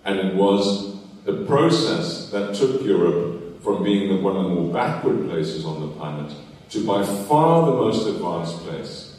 and 0.05 0.19
it 0.19 0.35
was 0.35 0.95
a 1.27 1.45
process 1.47 2.31
that 2.31 2.55
took 2.55 2.83
Europe 2.83 3.63
from 3.63 3.85
being 3.85 4.23
one 4.23 4.37
of 4.37 4.45
the 4.45 4.49
more 4.49 4.73
backward 4.73 5.29
places 5.29 5.67
on 5.67 5.83
the 5.83 5.89
planet 5.99 6.33
to 6.71 6.87
by 6.87 7.05
far 7.05 7.67
the 7.67 7.77
most 7.77 8.07
advanced 8.09 8.57
place 8.65 9.19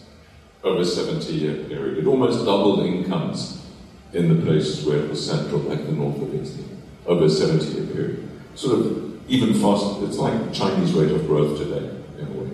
over 0.63 0.81
a 0.81 0.85
70 0.85 1.31
year 1.31 1.55
period. 1.65 1.99
It 1.99 2.07
almost 2.07 2.43
doubled 2.43 2.85
incomes 2.85 3.60
in 4.13 4.29
the 4.29 4.43
places 4.43 4.85
where 4.85 4.97
it 4.97 5.09
was 5.09 5.25
central, 5.25 5.61
like 5.61 5.85
the 5.85 5.91
north 5.91 6.21
of 6.21 6.33
Italy, 6.33 6.65
over 7.05 7.25
a 7.25 7.29
70 7.29 7.65
year 7.65 7.85
period. 7.85 8.29
Sort 8.55 8.79
of 8.79 9.29
even 9.31 9.53
faster, 9.53 10.05
it's 10.05 10.17
like 10.17 10.53
Chinese 10.53 10.93
rate 10.93 11.11
of 11.11 11.25
growth 11.25 11.57
today, 11.57 11.89
in 12.19 12.27
a 12.27 12.31
way. 12.31 12.51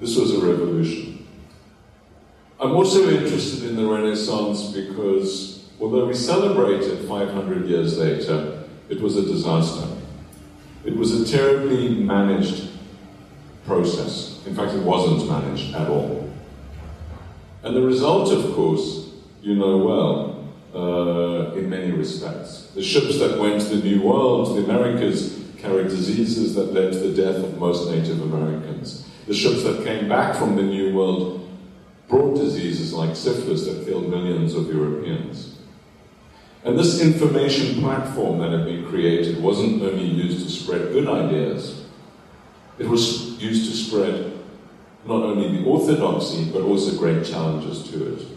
This 0.00 0.16
was 0.16 0.34
a 0.34 0.46
revolution. 0.46 1.26
I'm 2.60 2.72
also 2.72 3.08
interested 3.10 3.68
in 3.68 3.76
the 3.76 3.86
Renaissance 3.86 4.72
because 4.72 5.68
although 5.80 6.06
we 6.06 6.14
celebrate 6.14 6.82
it 6.82 7.06
500 7.08 7.66
years 7.66 7.98
later, 7.98 8.64
it 8.88 9.00
was 9.00 9.16
a 9.16 9.22
disaster. 9.22 9.88
It 10.84 10.96
was 10.96 11.20
a 11.20 11.36
terribly 11.36 11.88
managed 11.90 12.68
process. 13.66 14.42
In 14.46 14.54
fact, 14.54 14.72
it 14.72 14.82
wasn't 14.82 15.28
managed 15.28 15.74
at 15.74 15.88
all. 15.88 16.30
And 17.62 17.74
the 17.74 17.82
result, 17.82 18.30
of 18.32 18.54
course, 18.54 19.05
you 19.46 19.54
know 19.54 19.76
well, 19.76 20.44
uh, 20.74 21.54
in 21.54 21.70
many 21.70 21.92
respects. 21.92 22.72
The 22.74 22.82
ships 22.82 23.20
that 23.20 23.38
went 23.38 23.60
to 23.62 23.76
the 23.76 23.88
New 23.88 24.02
World, 24.02 24.56
the 24.56 24.64
Americas, 24.64 25.40
carried 25.58 25.86
diseases 25.86 26.56
that 26.56 26.72
led 26.72 26.92
to 26.94 26.98
the 26.98 27.22
death 27.22 27.36
of 27.36 27.56
most 27.56 27.88
Native 27.88 28.20
Americans. 28.20 29.08
The 29.28 29.34
ships 29.34 29.62
that 29.62 29.84
came 29.84 30.08
back 30.08 30.34
from 30.34 30.56
the 30.56 30.64
New 30.64 30.92
World 30.96 31.48
brought 32.08 32.34
diseases 32.34 32.92
like 32.92 33.14
syphilis 33.14 33.66
that 33.66 33.86
killed 33.86 34.10
millions 34.10 34.52
of 34.52 34.66
Europeans. 34.66 35.58
And 36.64 36.76
this 36.76 37.00
information 37.00 37.80
platform 37.80 38.40
that 38.40 38.50
had 38.50 38.64
been 38.64 38.84
created 38.86 39.40
wasn't 39.40 39.80
only 39.80 40.06
used 40.06 40.44
to 40.44 40.50
spread 40.50 40.92
good 40.92 41.08
ideas, 41.08 41.84
it 42.80 42.88
was 42.88 43.40
used 43.40 43.70
to 43.70 43.76
spread 43.76 44.32
not 45.04 45.22
only 45.22 45.56
the 45.56 45.64
orthodoxy, 45.64 46.50
but 46.50 46.62
also 46.62 46.98
great 46.98 47.24
challenges 47.24 47.88
to 47.90 48.12
it. 48.12 48.35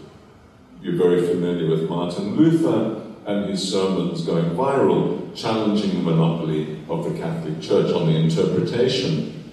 You're 0.82 0.96
very 0.96 1.26
familiar 1.26 1.68
with 1.68 1.90
Martin 1.90 2.36
Luther 2.36 3.02
and 3.26 3.50
his 3.50 3.70
sermons 3.70 4.22
going 4.24 4.50
viral, 4.50 5.36
challenging 5.36 5.90
the 5.90 6.10
monopoly 6.10 6.80
of 6.88 7.04
the 7.04 7.18
Catholic 7.18 7.60
Church 7.60 7.92
on 7.92 8.06
the 8.06 8.16
interpretation 8.16 9.52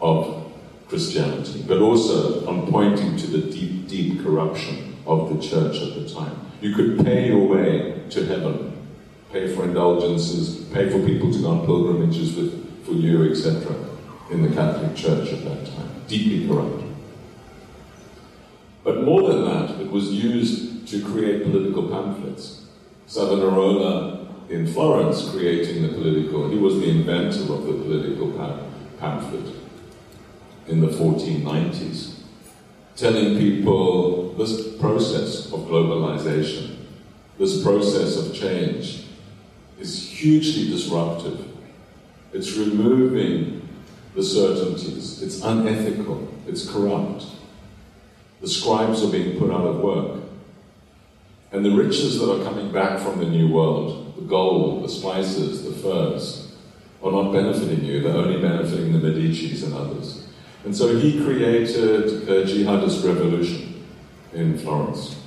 of 0.00 0.50
Christianity, 0.88 1.62
but 1.68 1.78
also 1.78 2.46
on 2.46 2.70
pointing 2.70 3.18
to 3.18 3.26
the 3.26 3.52
deep, 3.52 3.86
deep 3.86 4.22
corruption 4.22 4.96
of 5.06 5.28
the 5.28 5.46
church 5.46 5.76
at 5.82 5.94
the 5.94 6.08
time. 6.08 6.40
You 6.62 6.74
could 6.74 7.04
pay 7.04 7.28
your 7.28 7.46
way 7.46 8.02
to 8.10 8.26
heaven, 8.26 8.88
pay 9.30 9.54
for 9.54 9.64
indulgences, 9.64 10.64
pay 10.72 10.88
for 10.88 11.04
people 11.04 11.30
to 11.32 11.38
go 11.42 11.50
on 11.50 11.66
pilgrimages 11.66 12.34
with, 12.34 12.84
for 12.86 12.92
you, 12.92 13.30
etc., 13.30 13.76
in 14.30 14.42
the 14.42 14.54
Catholic 14.54 14.96
Church 14.96 15.32
at 15.32 15.44
that 15.44 15.66
time. 15.66 15.90
Deeply 16.08 16.48
corrupt. 16.48 16.82
But 18.84 19.02
more 19.04 19.22
than 19.28 19.44
that, 19.44 19.81
was 19.92 20.10
used 20.10 20.88
to 20.88 21.04
create 21.04 21.44
political 21.44 21.88
pamphlets. 21.88 22.64
Savonarola 23.06 24.26
in 24.48 24.66
Florence 24.66 25.30
creating 25.30 25.82
the 25.82 25.88
political, 25.88 26.50
he 26.50 26.58
was 26.58 26.74
the 26.76 26.90
inventor 26.90 27.52
of 27.52 27.64
the 27.64 27.72
political 27.74 28.32
pamphlet 28.98 29.54
in 30.68 30.80
the 30.80 30.88
1490s, 30.88 32.20
telling 32.96 33.38
people 33.38 34.32
this 34.34 34.76
process 34.76 35.46
of 35.46 35.60
globalization, 35.60 36.76
this 37.38 37.62
process 37.62 38.16
of 38.16 38.34
change, 38.34 39.04
is 39.78 40.08
hugely 40.08 40.70
disruptive. 40.70 41.46
It's 42.32 42.56
removing 42.56 43.68
the 44.14 44.22
certainties, 44.22 45.22
it's 45.22 45.42
unethical, 45.42 46.28
it's 46.46 46.70
corrupt. 46.70 47.26
The 48.42 48.48
scribes 48.48 49.04
are 49.04 49.10
being 49.10 49.38
put 49.38 49.52
out 49.52 49.64
of 49.64 49.78
work. 49.78 50.20
And 51.52 51.64
the 51.64 51.70
riches 51.70 52.18
that 52.18 52.28
are 52.28 52.42
coming 52.42 52.72
back 52.72 52.98
from 52.98 53.20
the 53.20 53.26
New 53.26 53.52
World, 53.52 54.16
the 54.16 54.22
gold, 54.22 54.82
the 54.82 54.88
spices, 54.88 55.62
the 55.62 55.70
furs, 55.70 56.52
are 57.04 57.12
not 57.12 57.32
benefiting 57.32 57.84
you, 57.84 58.00
they're 58.00 58.16
only 58.16 58.40
benefiting 58.40 58.92
the 58.92 58.98
Medicis 58.98 59.62
and 59.64 59.74
others. 59.74 60.26
And 60.64 60.76
so 60.76 60.96
he 60.96 61.24
created 61.24 62.28
a 62.28 62.44
jihadist 62.44 63.04
revolution 63.06 63.84
in 64.32 64.58
Florence. 64.58 65.20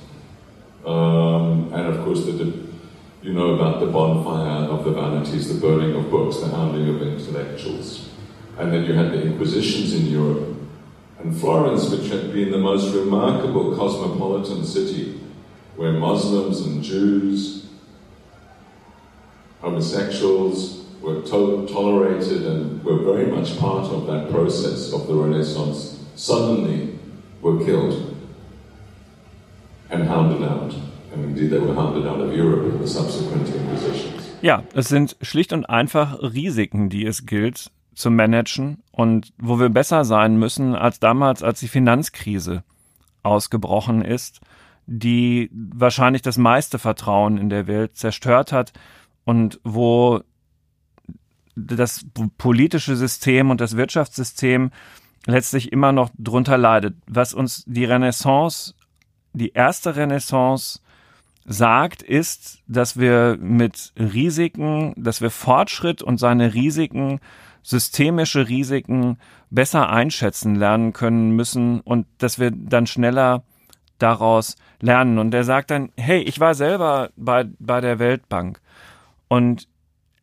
Um, 0.84 1.72
and 1.72 1.86
of 1.86 2.04
course, 2.04 2.24
the, 2.24 2.66
you 3.22 3.32
know 3.32 3.54
about 3.54 3.80
the 3.80 3.86
bonfire 3.86 4.68
of 4.68 4.84
the 4.84 4.92
vanities, 4.92 5.52
the 5.52 5.60
burning 5.60 5.94
of 5.96 6.10
books, 6.10 6.40
the 6.40 6.48
hounding 6.48 6.88
of 6.88 7.02
intellectuals. 7.02 8.10
And 8.58 8.72
then 8.72 8.84
you 8.84 8.92
had 8.92 9.12
the 9.12 9.22
Inquisitions 9.22 9.94
in 9.94 10.06
Europe. 10.06 10.55
And 11.26 11.36
Florence, 11.36 11.90
which 11.90 12.08
had 12.08 12.32
been 12.32 12.52
the 12.52 12.58
most 12.58 12.94
remarkable 12.94 13.74
cosmopolitan 13.74 14.64
city, 14.64 15.20
where 15.74 15.92
Muslims 15.92 16.60
and 16.60 16.84
Jews, 16.84 17.66
homosexuals 19.60 20.84
were 21.02 21.22
to- 21.22 21.66
tolerated 21.66 22.46
and 22.46 22.84
were 22.84 22.98
very 22.98 23.26
much 23.26 23.58
part 23.58 23.86
of 23.90 24.06
that 24.06 24.30
process 24.30 24.92
of 24.92 25.08
the 25.08 25.14
Renaissance, 25.14 25.98
suddenly 26.14 26.96
were 27.42 27.58
killed 27.64 28.14
and 29.90 30.04
hounded 30.04 30.44
out. 30.44 30.74
And 31.12 31.24
indeed, 31.24 31.50
they 31.50 31.58
were 31.58 31.74
hounded 31.74 32.06
out 32.06 32.20
of 32.20 32.36
Europe 32.36 32.72
in 32.72 32.80
the 32.80 32.86
subsequent 32.86 33.48
Inquisitions. 33.48 34.22
Ja, 34.42 34.62
es 34.74 34.88
sind 34.88 35.16
schlicht 35.22 35.52
und 35.52 35.64
einfach 35.64 36.22
Risiken, 36.22 36.88
die 36.88 37.04
es 37.04 37.26
gilt 37.26 37.72
zu 37.96 38.10
managen 38.10 38.82
und 38.92 39.32
wo 39.38 39.58
wir 39.58 39.70
besser 39.70 40.04
sein 40.04 40.36
müssen 40.36 40.74
als 40.74 41.00
damals, 41.00 41.42
als 41.42 41.60
die 41.60 41.68
Finanzkrise 41.68 42.62
ausgebrochen 43.22 44.02
ist, 44.02 44.40
die 44.86 45.50
wahrscheinlich 45.52 46.22
das 46.22 46.36
meiste 46.36 46.78
Vertrauen 46.78 47.38
in 47.38 47.48
der 47.48 47.66
Welt 47.66 47.96
zerstört 47.96 48.52
hat 48.52 48.72
und 49.24 49.58
wo 49.64 50.20
das 51.56 52.04
politische 52.36 52.96
System 52.96 53.50
und 53.50 53.62
das 53.62 53.78
Wirtschaftssystem 53.78 54.70
letztlich 55.24 55.72
immer 55.72 55.90
noch 55.90 56.10
drunter 56.18 56.58
leidet. 56.58 56.96
Was 57.06 57.32
uns 57.32 57.64
die 57.66 57.86
Renaissance, 57.86 58.74
die 59.32 59.52
erste 59.52 59.96
Renaissance 59.96 60.80
sagt, 61.46 62.02
ist, 62.02 62.58
dass 62.66 62.98
wir 62.98 63.38
mit 63.40 63.92
Risiken, 63.98 64.92
dass 64.96 65.22
wir 65.22 65.30
Fortschritt 65.30 66.02
und 66.02 66.18
seine 66.18 66.52
Risiken, 66.52 67.20
systemische 67.66 68.48
Risiken 68.48 69.18
besser 69.50 69.88
einschätzen 69.88 70.54
lernen 70.54 70.92
können 70.92 71.32
müssen 71.32 71.80
und 71.80 72.06
dass 72.18 72.38
wir 72.38 72.52
dann 72.52 72.86
schneller 72.86 73.42
daraus 73.98 74.54
lernen. 74.80 75.18
Und 75.18 75.34
er 75.34 75.42
sagt 75.42 75.72
dann, 75.72 75.90
hey, 75.96 76.20
ich 76.20 76.38
war 76.38 76.54
selber 76.54 77.10
bei, 77.16 77.44
bei 77.58 77.80
der 77.80 77.98
Weltbank 77.98 78.60
und 79.26 79.66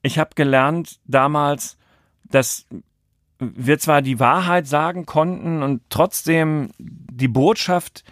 ich 0.01 0.19
habe 0.19 0.31
gelernt 0.35 0.99
damals, 1.05 1.77
dass 2.23 2.65
wir 3.39 3.77
zwar 3.77 4.01
die 4.01 4.21
Wahrheit 4.21 4.65
sagen 4.65 5.05
konnten 5.05 5.63
und 5.63 5.81
trotzdem 5.89 6.69
die 6.77 7.27
Botschaft, 7.27 8.05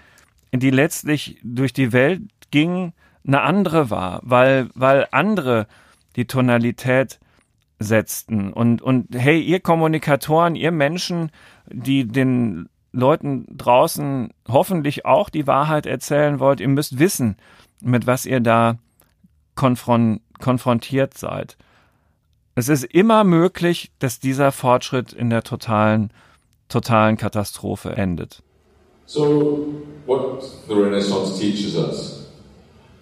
die 0.52 0.72
letztlich 0.72 1.40
durch 1.42 1.72
die 1.72 1.94
Welt 1.94 2.24
ging, 2.52 2.92
eine 3.26 3.42
andere 3.42 3.90
war, 3.90 4.20
weil, 4.24 4.70
weil 4.76 5.08
andere 5.12 5.68
die 6.18 6.28
Tonalität 6.28 7.21
setzten. 7.82 8.54
Und, 8.54 8.82
und 8.82 9.08
hey, 9.14 9.42
ihr 9.42 9.60
Kommunikatoren, 9.60 10.56
ihr 10.56 10.72
Menschen, 10.72 11.32
die 11.68 12.08
den 12.08 12.70
Leuten 12.92 13.46
draußen 13.58 14.30
hoffentlich 14.48 15.06
auch 15.06 15.30
die 15.30 15.48
Wahrheit 15.48 15.86
erzählen 15.86 16.40
wollt, 16.40 16.60
ihr 16.60 16.68
müsst 16.68 17.00
wissen, 17.00 17.38
mit 17.82 18.06
was 18.06 18.26
ihr 18.26 18.40
da 18.40 18.78
konfron 19.56 20.22
konfrontiert 20.40 21.18
seid. 21.18 21.56
Es 22.56 22.68
ist 22.68 22.84
immer 22.84 23.24
möglich, 23.24 23.92
dass 24.00 24.20
dieser 24.20 24.52
Fortschritt 24.52 25.14
in 25.14 25.30
der 25.30 25.44
totalen, 25.44 26.12
totalen 26.68 27.16
Katastrophe 27.16 27.92
endet. 27.92 28.42
So, 29.06 29.68
what 30.06 30.44
the 30.68 30.74
Renaissance 30.74 31.40
teaches 31.40 31.76
us 31.78 32.32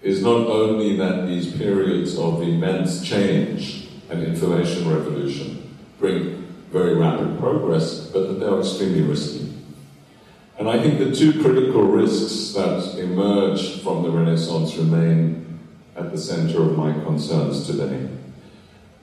is 0.02 0.22
not 0.22 0.48
only 0.48 0.98
that 0.98 1.28
these 1.28 1.52
periods 1.58 2.18
of 2.18 2.42
immense 2.42 3.04
change 3.04 3.88
and 4.10 4.24
information 4.24 4.89
revolution 4.89 5.78
bring 6.00 6.48
very 6.72 6.95
rapid 6.95 7.39
progress, 7.39 8.08
but 8.08 8.28
that 8.28 8.39
they 8.39 8.45
are 8.45 8.60
extremely 8.60 9.02
risky. 9.02 9.54
And 10.58 10.69
I 10.69 10.82
think 10.82 11.00
the 11.00 11.15
two 11.15 11.41
critical 11.41 11.84
risks 11.84 12.54
that 12.54 13.00
emerge 13.00 13.82
from 13.82 14.04
the 14.04 14.12
Renaissance 14.12 14.76
remain 14.76 15.60
at 15.95 16.12
the 16.12 16.17
center 16.17 16.62
of 16.62 16.78
my 16.78 16.91
concerns 16.91 17.65
today. 17.65 18.10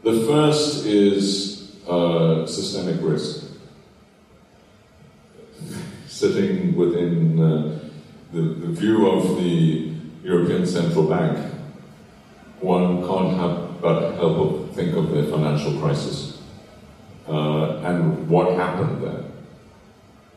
The 0.03 0.27
first 0.27 0.87
is 0.87 1.77
uh, 1.89 2.47
systemic 2.47 3.01
risk. 3.01 3.45
Sitting 6.07 6.77
within 6.77 7.41
uh, 7.41 7.79
the, 8.33 8.41
the 8.41 8.69
view 8.69 9.11
of 9.11 9.37
the 9.37 9.93
European 10.23 10.67
Central 10.67 11.09
Bank, 11.09 11.53
one 12.61 13.07
can't 13.07 13.37
have 13.37 13.66
but 13.81 14.15
help 14.15 14.73
think 14.75 14.97
of 14.97 15.11
the 15.11 15.25
financial 15.25 15.79
crisis 15.81 16.43
uh, 17.29 17.79
and 17.79 18.29
what 18.29 18.55
happened 18.55 19.03
there. 19.03 19.25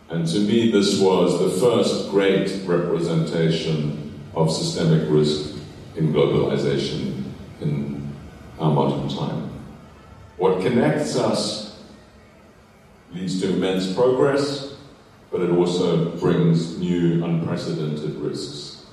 And 0.09 0.27
to 0.27 0.39
me, 0.39 0.71
this 0.71 0.99
was 0.99 1.39
the 1.39 1.59
first 1.59 2.09
great 2.09 2.65
representation 2.65 4.19
of 4.35 4.51
systemic 4.51 5.07
risk 5.09 5.57
in 5.95 6.11
globalization 6.13 7.23
in 7.61 8.11
our 8.59 8.71
modern 8.71 9.07
time. 9.09 9.49
What 10.37 10.61
connects 10.61 11.15
us 11.15 11.83
leads 13.11 13.41
to 13.41 13.53
immense 13.53 13.93
progress, 13.93 14.75
but 15.31 15.41
it 15.41 15.51
also 15.51 16.17
brings 16.17 16.79
new 16.79 17.23
unprecedented 17.23 18.15
risks. 18.15 18.85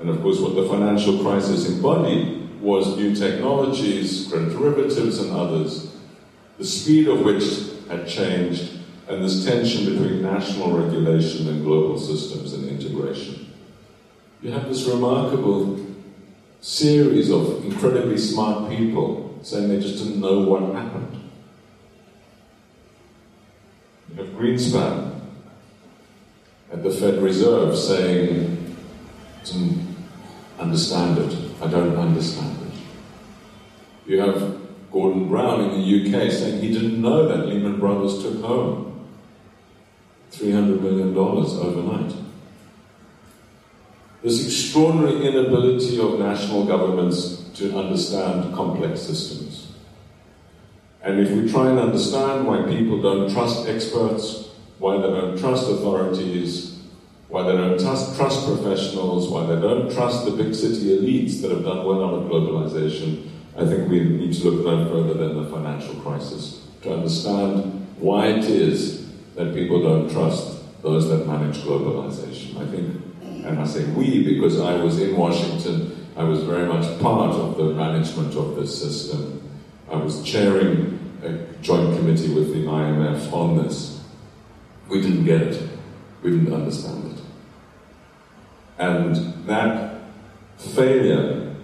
And 0.00 0.10
of 0.10 0.20
course, 0.20 0.38
what 0.38 0.54
the 0.54 0.68
financial 0.68 1.22
crisis 1.22 1.68
embodied 1.68 2.37
was 2.60 2.96
new 2.96 3.14
technologies, 3.14 4.28
credit 4.30 4.50
derivatives, 4.50 5.20
and 5.20 5.32
others, 5.32 5.94
the 6.58 6.64
speed 6.64 7.08
of 7.08 7.20
which 7.20 7.44
had 7.88 8.06
changed 8.06 8.78
and 9.08 9.24
this 9.24 9.44
tension 9.44 9.86
between 9.86 10.22
national 10.22 10.78
regulation 10.78 11.48
and 11.48 11.64
global 11.64 11.98
systems 11.98 12.52
and 12.52 12.68
integration. 12.68 13.54
You 14.42 14.52
have 14.52 14.68
this 14.68 14.84
remarkable 14.84 15.84
series 16.60 17.30
of 17.30 17.64
incredibly 17.64 18.18
smart 18.18 18.70
people 18.70 19.38
saying 19.42 19.68
they 19.68 19.80
just 19.80 20.04
didn't 20.04 20.20
know 20.20 20.40
what 20.40 20.74
happened. 20.74 21.30
You 24.10 24.22
have 24.22 24.34
Greenspan 24.34 25.20
at 26.70 26.82
the 26.82 26.90
Fed 26.90 27.22
Reserve 27.22 27.76
saying, 27.78 28.76
didn't 29.44 29.96
understand 30.58 31.18
it, 31.18 31.47
I 31.60 31.66
don't 31.66 31.96
understand 31.96 32.56
it. 32.68 34.10
You 34.10 34.20
have 34.20 34.58
Gordon 34.92 35.28
Brown 35.28 35.60
in 35.60 35.70
the 35.70 36.16
UK 36.16 36.30
saying 36.30 36.62
he 36.62 36.72
didn't 36.72 37.00
know 37.00 37.28
that 37.28 37.46
Lehman 37.46 37.78
Brothers 37.78 38.22
took 38.22 38.40
home 38.42 39.08
$300 40.32 40.80
million 40.80 41.16
overnight. 41.16 42.14
This 44.22 44.44
extraordinary 44.44 45.26
inability 45.26 46.00
of 46.00 46.18
national 46.18 46.64
governments 46.64 47.48
to 47.54 47.76
understand 47.76 48.54
complex 48.54 49.00
systems. 49.00 49.72
And 51.02 51.20
if 51.20 51.30
we 51.30 51.50
try 51.50 51.70
and 51.70 51.78
understand 51.78 52.46
why 52.46 52.62
people 52.62 53.00
don't 53.00 53.32
trust 53.32 53.68
experts, 53.68 54.50
why 54.78 54.96
they 54.96 55.08
don't 55.08 55.38
trust 55.38 55.70
authorities, 55.70 56.77
why 57.28 57.42
they 57.42 57.56
don't 57.56 57.78
trust, 57.78 58.16
trust 58.16 58.46
professionals, 58.46 59.28
why 59.28 59.44
they 59.46 59.60
don't 59.60 59.92
trust 59.92 60.24
the 60.24 60.30
big 60.30 60.54
city 60.54 60.98
elites 60.98 61.42
that 61.42 61.50
have 61.50 61.62
done 61.62 61.84
well 61.84 62.04
out 62.04 62.14
of 62.14 62.30
globalization, 62.30 63.28
I 63.56 63.66
think 63.66 63.90
we 63.90 64.00
need 64.00 64.32
to 64.34 64.50
look 64.50 64.64
no 64.64 64.88
further 64.88 65.14
than 65.14 65.42
the 65.42 65.50
financial 65.50 65.94
crisis 65.96 66.66
to 66.82 66.94
understand 66.94 67.86
why 67.98 68.28
it 68.28 68.44
is 68.44 69.12
that 69.34 69.52
people 69.54 69.82
don't 69.82 70.10
trust 70.10 70.58
those 70.82 71.08
that 71.08 71.26
manage 71.26 71.58
globalization. 71.58 72.56
I 72.56 72.70
think, 72.70 73.02
and 73.44 73.58
I 73.58 73.66
say 73.66 73.84
we 73.92 74.22
because 74.22 74.60
I 74.60 74.76
was 74.76 75.00
in 75.00 75.16
Washington, 75.16 76.06
I 76.16 76.24
was 76.24 76.44
very 76.44 76.66
much 76.66 77.00
part 77.00 77.34
of 77.34 77.56
the 77.56 77.74
management 77.74 78.34
of 78.36 78.56
this 78.56 78.80
system. 78.80 79.42
I 79.90 79.96
was 79.96 80.22
chairing 80.22 80.98
a 81.22 81.32
joint 81.62 81.96
committee 81.96 82.32
with 82.32 82.52
the 82.52 82.64
IMF 82.64 83.32
on 83.32 83.58
this. 83.58 84.00
We 84.88 85.02
didn't 85.02 85.24
get 85.24 85.42
it, 85.42 85.68
we 86.22 86.30
didn't 86.30 86.52
understand 86.52 87.12
it. 87.12 87.17
And 88.78 89.16
that 89.46 90.00
failure 90.56 91.54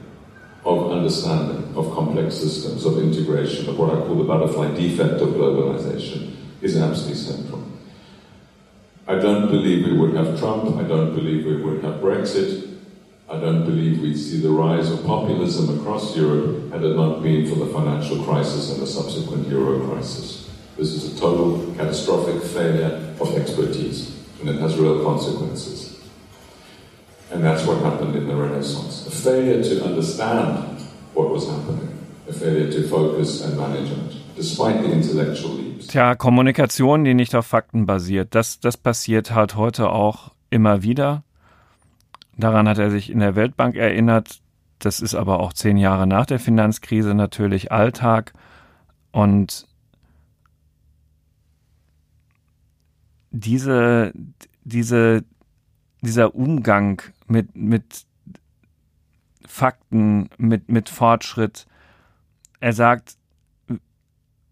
of 0.64 0.92
understanding 0.92 1.74
of 1.76 1.94
complex 1.94 2.36
systems, 2.36 2.84
of 2.84 2.98
integration, 2.98 3.68
of 3.68 3.78
what 3.78 3.90
I 3.90 4.00
call 4.00 4.16
the 4.16 4.24
butterfly 4.24 4.74
defect 4.74 5.20
of 5.20 5.30
globalization, 5.30 6.34
is 6.62 6.76
absolutely 6.76 7.16
central. 7.16 7.64
I 9.06 9.16
don't 9.16 9.50
believe 9.50 9.84
we 9.84 9.98
would 9.98 10.14
have 10.14 10.38
Trump. 10.38 10.76
I 10.76 10.82
don't 10.82 11.14
believe 11.14 11.44
we 11.44 11.62
would 11.62 11.84
have 11.84 12.00
Brexit. 12.00 12.78
I 13.28 13.38
don't 13.38 13.64
believe 13.64 14.00
we'd 14.00 14.16
see 14.16 14.40
the 14.40 14.50
rise 14.50 14.90
of 14.90 15.04
populism 15.04 15.78
across 15.78 16.16
Europe 16.16 16.72
had 16.72 16.82
it 16.82 16.96
not 16.96 17.22
been 17.22 17.46
for 17.46 17.56
the 17.56 17.66
financial 17.66 18.22
crisis 18.24 18.72
and 18.72 18.82
the 18.82 18.86
subsequent 18.86 19.48
euro 19.48 19.86
crisis. 19.88 20.50
This 20.76 20.92
is 20.92 21.16
a 21.16 21.20
total 21.20 21.74
catastrophic 21.74 22.42
failure 22.42 23.14
of 23.20 23.36
expertise, 23.36 24.18
and 24.40 24.48
it 24.48 24.58
has 24.60 24.76
real 24.76 25.04
consequences. 25.04 25.93
And 27.34 27.42
that's 27.42 27.66
what 27.66 27.82
happened 27.82 28.14
in 28.14 28.28
the 28.28 28.34
Renaissance. 28.34 29.08
A 29.08 29.10
failure 29.10 29.60
to 29.60 29.84
understand 29.84 30.78
what 31.14 31.32
was 31.32 31.48
happening, 31.48 31.88
a 32.28 32.32
failure 32.32 32.70
to 32.70 32.88
focus 32.88 33.42
and 33.44 33.56
manage 33.56 33.90
it, 33.90 34.36
despite 34.36 34.82
the 34.82 34.92
intellectual 34.92 35.54
leap. 35.54 35.80
Tja, 35.88 36.14
Kommunikation, 36.14 37.02
die 37.04 37.14
nicht 37.14 37.34
auf 37.34 37.46
Fakten 37.46 37.86
basiert, 37.86 38.36
das, 38.36 38.60
das 38.60 38.76
passiert 38.76 39.34
halt 39.34 39.56
heute 39.56 39.90
auch 39.90 40.30
immer 40.50 40.84
wieder. 40.84 41.24
Daran 42.38 42.68
hat 42.68 42.78
er 42.78 42.90
sich 42.90 43.10
in 43.10 43.18
der 43.18 43.34
Weltbank 43.34 43.74
erinnert. 43.74 44.40
Das 44.78 45.00
ist 45.00 45.16
aber 45.16 45.40
auch 45.40 45.52
zehn 45.52 45.76
Jahre 45.76 46.06
nach 46.06 46.26
der 46.26 46.38
Finanzkrise 46.38 47.14
natürlich 47.14 47.72
Alltag. 47.72 48.32
Und 49.10 49.66
diese, 53.32 54.12
diese, 54.62 55.24
dieser 56.04 56.34
Umgang 56.34 57.02
mit, 57.26 57.56
mit 57.56 58.06
Fakten, 59.46 60.30
mit, 60.38 60.68
mit 60.68 60.88
Fortschritt, 60.88 61.66
er 62.60 62.72
sagt, 62.72 63.16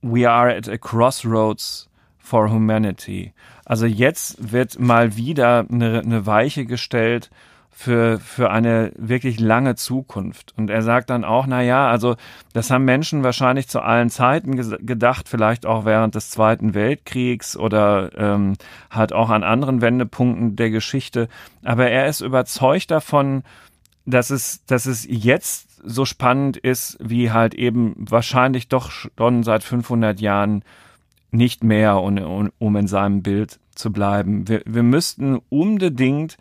we 0.02 0.28
are 0.28 0.54
at 0.54 0.68
a 0.68 0.76
crossroads 0.76 1.88
for 2.18 2.50
humanity. 2.50 3.32
Also 3.64 3.86
jetzt 3.86 4.52
wird 4.52 4.78
mal 4.78 5.16
wieder 5.16 5.66
eine, 5.70 6.00
eine 6.00 6.26
Weiche 6.26 6.66
gestellt 6.66 7.30
für, 7.74 8.20
für 8.20 8.50
eine 8.50 8.92
wirklich 8.96 9.40
lange 9.40 9.74
Zukunft. 9.74 10.52
Und 10.56 10.70
er 10.70 10.82
sagt 10.82 11.10
dann 11.10 11.24
auch, 11.24 11.46
na 11.46 11.62
ja, 11.62 11.88
also 11.88 12.16
das 12.52 12.70
haben 12.70 12.84
Menschen 12.84 13.24
wahrscheinlich 13.24 13.66
zu 13.66 13.80
allen 13.80 14.10
Zeiten 14.10 14.56
gedacht, 14.86 15.28
vielleicht 15.28 15.66
auch 15.66 15.84
während 15.84 16.14
des 16.14 16.30
Zweiten 16.30 16.74
Weltkriegs 16.74 17.56
oder 17.56 18.10
ähm, 18.16 18.54
halt 18.90 19.12
auch 19.12 19.30
an 19.30 19.42
anderen 19.42 19.80
Wendepunkten 19.80 20.54
der 20.54 20.70
Geschichte. 20.70 21.28
Aber 21.64 21.88
er 21.88 22.06
ist 22.06 22.20
überzeugt 22.20 22.90
davon, 22.90 23.42
dass 24.04 24.30
es, 24.30 24.64
dass 24.66 24.86
es 24.86 25.06
jetzt 25.08 25.80
so 25.84 26.04
spannend 26.04 26.58
ist, 26.58 26.98
wie 27.00 27.32
halt 27.32 27.54
eben 27.54 27.94
wahrscheinlich 27.98 28.68
doch 28.68 28.90
schon 28.90 29.42
seit 29.42 29.64
500 29.64 30.20
Jahren 30.20 30.62
nicht 31.30 31.64
mehr, 31.64 32.00
um, 32.00 32.50
um 32.58 32.76
in 32.76 32.86
seinem 32.86 33.22
Bild 33.22 33.58
zu 33.74 33.90
bleiben. 33.92 34.46
Wir, 34.46 34.62
wir 34.66 34.82
müssten 34.82 35.40
unbedingt 35.48 36.36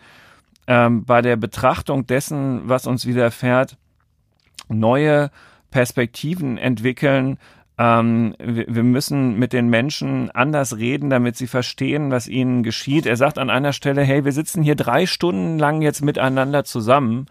ähm, 0.67 1.06
bei 1.06 1.21
der 1.21 1.36
Betrachtung 1.36 2.06
dessen, 2.06 2.62
was 2.65 2.88
uns 2.88 3.06
widerfährt, 3.06 3.78
neue 4.69 5.32
Perspektiven 5.69 6.58
entwickeln. 6.58 7.38
Ähm, 7.78 8.36
wir, 8.39 8.65
wir 8.67 8.84
müssen 8.84 9.38
mit 9.38 9.54
den 9.54 9.69
Menschen 9.69 10.30
anders 10.32 10.78
reden, 10.78 11.10
damit 11.10 11.36
sie 11.36 11.47
verstehen, 11.47 12.12
was 12.12 12.28
ihnen 12.28 12.63
geschieht. 12.63 13.06
Er 13.06 13.17
sagt 13.17 13.38
an 13.38 13.50
einer 13.50 13.74
Stelle, 13.74 14.02
hey, 14.04 14.26
wir 14.26 14.32
sitzen 14.32 14.63
hier 14.63 14.76
drei 14.76 15.06
Stunden 15.06 15.58
lang 15.58 15.82
jetzt 15.82 16.04
miteinander 16.04 16.63
zusammen 16.63 17.28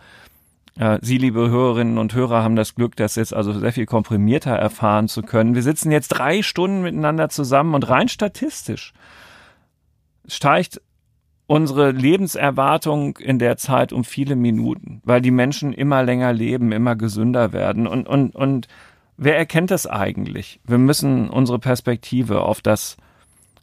Sie, 1.02 1.18
liebe 1.18 1.50
Hörerinnen 1.50 1.98
und 1.98 2.14
Hörer, 2.14 2.42
haben 2.42 2.56
das 2.56 2.74
Glück, 2.74 2.96
das 2.96 3.16
jetzt 3.16 3.34
also 3.34 3.52
sehr 3.52 3.72
viel 3.72 3.84
komprimierter 3.84 4.52
erfahren 4.52 5.08
zu 5.08 5.20
können. 5.20 5.54
Wir 5.54 5.62
sitzen 5.62 5.90
jetzt 5.90 6.08
drei 6.08 6.42
Stunden 6.42 6.80
miteinander 6.80 7.28
zusammen 7.28 7.74
und 7.74 7.90
rein 7.90 8.08
statistisch 8.08 8.94
steigt 10.26 10.80
unsere 11.50 11.90
Lebenserwartung 11.90 13.16
in 13.16 13.40
der 13.40 13.56
Zeit 13.56 13.92
um 13.92 14.04
viele 14.04 14.36
Minuten, 14.36 15.02
weil 15.04 15.20
die 15.20 15.32
Menschen 15.32 15.72
immer 15.72 16.04
länger 16.04 16.32
leben, 16.32 16.70
immer 16.70 16.94
gesünder 16.94 17.52
werden. 17.52 17.88
Und, 17.88 18.06
und, 18.06 18.36
und 18.36 18.68
wer 19.16 19.36
erkennt 19.36 19.72
das 19.72 19.88
eigentlich? 19.88 20.60
Wir 20.64 20.78
müssen 20.78 21.28
unsere 21.28 21.58
Perspektive 21.58 22.42
auf 22.42 22.60
das, 22.60 22.96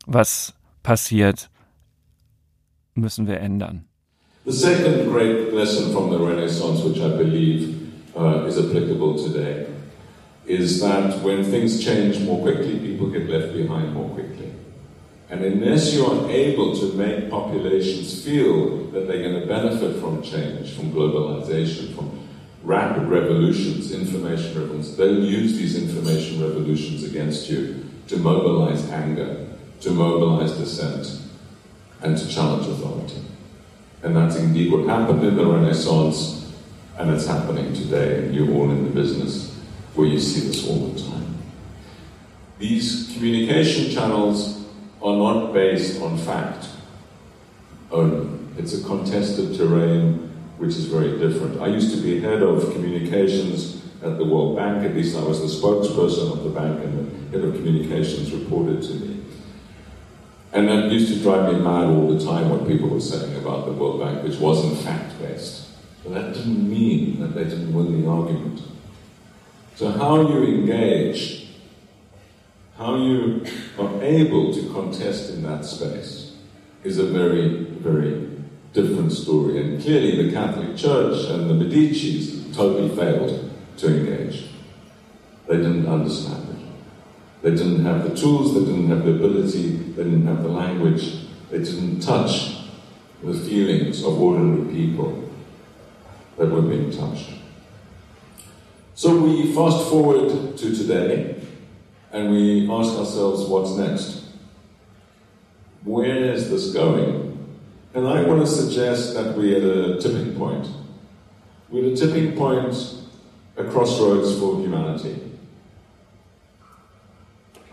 was 0.05 0.53
passiert, 0.83 1.49
müssen 2.93 3.25
wir 3.25 3.39
ändern. 3.39 3.85
The 4.43 4.51
second 4.51 5.09
great 5.09 5.53
lesson 5.53 5.93
from 5.93 6.11
the 6.11 6.17
Renaissance, 6.17 6.83
which 6.83 6.97
I 6.97 7.15
believe 7.17 7.73
uh, 8.17 8.45
is 8.45 8.57
applicable 8.57 9.15
today, 9.15 9.65
is 10.45 10.81
that 10.81 11.23
when 11.23 11.41
things 11.41 11.79
change 11.79 12.19
more 12.19 12.41
quickly, 12.41 12.79
people 12.79 13.07
get 13.07 13.29
left 13.29 13.53
behind 13.53 13.93
more 13.93 14.09
quickly. 14.09 14.56
And 15.29 15.43
unless 15.43 15.93
you 15.93 16.05
are 16.05 16.29
able 16.29 16.75
to 16.77 16.93
make 16.93 17.29
populations 17.29 18.23
feel 18.23 18.85
that 18.91 19.07
they're 19.07 19.29
going 19.29 19.41
to 19.41 19.45
benefit 19.45 19.99
from 19.99 20.21
change, 20.21 20.73
from 20.73 20.91
globalization, 20.93 21.93
from 21.95 22.27
rapid 22.63 23.03
revolutions, 23.07 23.91
information 23.91 24.57
revolutions, 24.59 24.95
they'll 24.95 25.23
use 25.23 25.57
these 25.57 25.81
information 25.81 26.41
revolutions 26.41 27.03
against 27.03 27.49
you 27.49 27.83
to 28.07 28.17
mobilize 28.17 28.89
anger, 28.89 29.47
to 29.81 29.91
mobilize 29.91 30.53
dissent, 30.53 31.21
and 32.01 32.17
to 32.17 32.27
challenge 32.29 32.67
authority. 32.67 33.21
And 34.03 34.15
that's 34.15 34.37
indeed 34.37 34.71
what 34.71 34.87
happened 34.87 35.23
in 35.23 35.35
the 35.35 35.45
Renaissance, 35.45 36.53
and 36.97 37.11
it's 37.11 37.27
happening 37.27 37.73
today, 37.73 38.23
and 38.23 38.33
you're 38.33 38.49
all 38.51 38.71
in 38.71 38.85
the 38.85 38.91
business 38.91 39.53
where 39.93 40.07
you 40.07 40.19
see 40.19 40.47
this 40.47 40.67
all 40.67 40.87
the 40.87 41.01
time. 41.01 41.37
These 42.59 43.11
communication 43.13 43.91
channels 43.91 44.56
are 45.01 45.15
not 45.15 45.53
based 45.53 46.01
on 46.01 46.17
fact 46.17 46.69
only. 47.91 48.37
It's 48.57 48.73
a 48.73 48.83
contested 48.83 49.55
terrain 49.57 50.27
which 50.57 50.71
is 50.71 50.85
very 50.85 51.19
different. 51.19 51.61
I 51.61 51.67
used 51.67 51.95
to 51.95 52.01
be 52.01 52.19
head 52.19 52.41
of 52.41 52.73
communications 52.73 53.85
at 54.03 54.17
the 54.17 54.25
World 54.25 54.55
Bank, 54.55 54.83
at 54.83 54.95
least 54.95 55.17
I 55.17 55.23
was 55.23 55.39
the 55.41 55.67
spokesperson 55.67 56.31
of 56.31 56.43
the 56.43 56.49
bank, 56.49 56.83
and 56.83 57.31
the 57.31 57.37
head 57.37 57.47
of 57.47 57.55
communications 57.55 58.31
reported 58.31 58.81
to 58.83 58.93
me. 58.93 59.23
And 60.53 60.67
that 60.69 60.91
used 60.91 61.13
to 61.13 61.19
drive 61.21 61.53
me 61.53 61.59
mad 61.59 61.85
all 61.85 62.13
the 62.13 62.23
time 62.23 62.49
what 62.49 62.67
people 62.67 62.89
were 62.89 63.01
saying 63.01 63.35
about 63.35 63.65
the 63.65 63.73
World 63.73 63.99
Bank, 63.99 64.23
which 64.23 64.39
wasn't 64.39 64.79
fact 64.79 65.19
based. 65.19 65.69
But 66.03 66.13
that 66.13 66.33
didn't 66.33 66.69
mean 66.69 67.19
that 67.19 67.35
they 67.35 67.43
didn't 67.43 67.73
win 67.73 68.01
the 68.01 68.09
argument. 68.09 68.61
So, 69.75 69.91
how 69.91 70.21
you 70.21 70.43
engage, 70.43 71.46
how 72.77 72.95
you 72.95 73.43
are 73.79 74.03
able 74.03 74.53
to 74.53 74.71
contest 74.71 75.31
in 75.31 75.43
that 75.43 75.65
space, 75.65 76.35
is 76.83 76.99
a 76.99 77.05
very, 77.05 77.63
very 77.63 78.29
different 78.73 79.11
story. 79.11 79.59
And 79.59 79.81
clearly, 79.81 80.27
the 80.27 80.31
Catholic 80.31 80.77
Church 80.77 81.27
and 81.29 81.49
the 81.49 81.65
Medicis 81.65 82.55
totally 82.55 82.95
failed 82.95 83.51
to 83.77 83.87
engage. 83.87 84.45
They 85.47 85.57
didn't 85.57 85.87
understand 85.87 86.49
it. 86.49 86.55
They 87.41 87.51
didn't 87.51 87.83
have 87.83 88.03
the 88.07 88.15
tools, 88.15 88.53
they 88.53 88.71
didn't 88.71 88.89
have 88.89 89.05
the 89.05 89.11
ability, 89.11 89.69
they 89.69 90.03
didn't 90.03 90.27
have 90.27 90.43
the 90.43 90.49
language, 90.49 91.27
they 91.49 91.59
didn't 91.59 92.01
touch 92.01 92.57
the 93.23 93.33
feelings 93.33 94.03
of 94.03 94.19
ordinary 94.21 94.71
people 94.73 95.29
that 96.37 96.47
were 96.47 96.61
being 96.61 96.91
touched. 96.91 97.31
So 98.93 99.19
we 99.19 99.53
fast 99.53 99.89
forward 99.89 100.57
to 100.57 100.75
today 100.75 101.36
and 102.11 102.31
we 102.31 102.69
ask 102.69 102.93
ourselves 102.97 103.45
what's 103.45 103.71
next? 103.71 104.23
Where 105.83 106.33
is 106.33 106.49
this 106.49 106.73
going? 106.73 107.27
And 107.93 108.07
I 108.07 108.23
want 108.23 108.41
to 108.41 108.47
suggest 108.47 109.13
that 109.15 109.37
we're 109.37 109.57
at 109.57 109.63
a 109.63 110.01
tipping 110.01 110.35
point. 110.35 110.67
We're 111.69 111.87
at 111.87 111.93
a 111.93 111.95
tipping 111.95 112.37
point, 112.37 112.75
a 113.55 113.63
crossroads 113.63 114.39
for 114.39 114.59
humanity. 114.59 115.21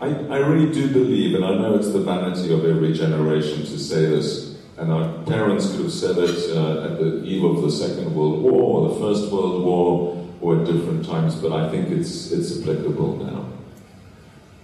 I, 0.01 0.07
I 0.07 0.37
really 0.39 0.73
do 0.73 0.91
believe, 0.91 1.35
and 1.35 1.45
I 1.45 1.55
know 1.55 1.75
it's 1.75 1.91
the 1.91 2.01
vanity 2.01 2.53
of 2.53 2.65
every 2.65 2.93
generation 2.93 3.59
to 3.59 3.79
say 3.79 4.05
this, 4.05 4.57
and 4.77 4.91
our 4.91 5.23
parents 5.23 5.71
could 5.71 5.81
have 5.81 5.93
said 5.93 6.17
it 6.17 6.55
uh, 6.55 6.85
at 6.85 6.99
the 6.99 7.23
eve 7.23 7.43
of 7.43 7.61
the 7.61 7.71
Second 7.71 8.13
World 8.13 8.41
War 8.41 8.81
or 8.81 8.89
the 8.89 8.95
First 8.99 9.31
World 9.31 9.63
War 9.63 10.27
or 10.41 10.59
at 10.59 10.65
different 10.65 11.05
times, 11.05 11.35
but 11.35 11.53
I 11.53 11.69
think 11.69 11.89
it's, 11.89 12.31
it's 12.31 12.59
applicable 12.61 13.17
now. 13.17 13.54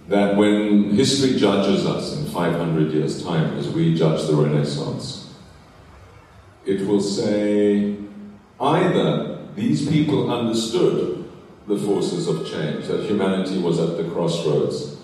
That 0.08 0.36
when 0.36 0.90
history 0.90 1.38
judges 1.38 1.86
us 1.86 2.16
in 2.16 2.26
500 2.26 2.92
years' 2.92 3.22
time, 3.22 3.56
as 3.56 3.68
we 3.68 3.94
judge 3.94 4.26
the 4.26 4.34
Renaissance, 4.34 5.32
it 6.66 6.86
will 6.86 7.00
say 7.00 7.96
either 8.60 9.38
these 9.54 9.88
people 9.88 10.32
understood 10.32 11.30
the 11.66 11.76
forces 11.76 12.26
of 12.26 12.46
change, 12.46 12.86
that 12.88 13.04
humanity 13.04 13.58
was 13.58 13.78
at 13.78 13.96
the 13.96 14.04
crossroads. 14.10 14.96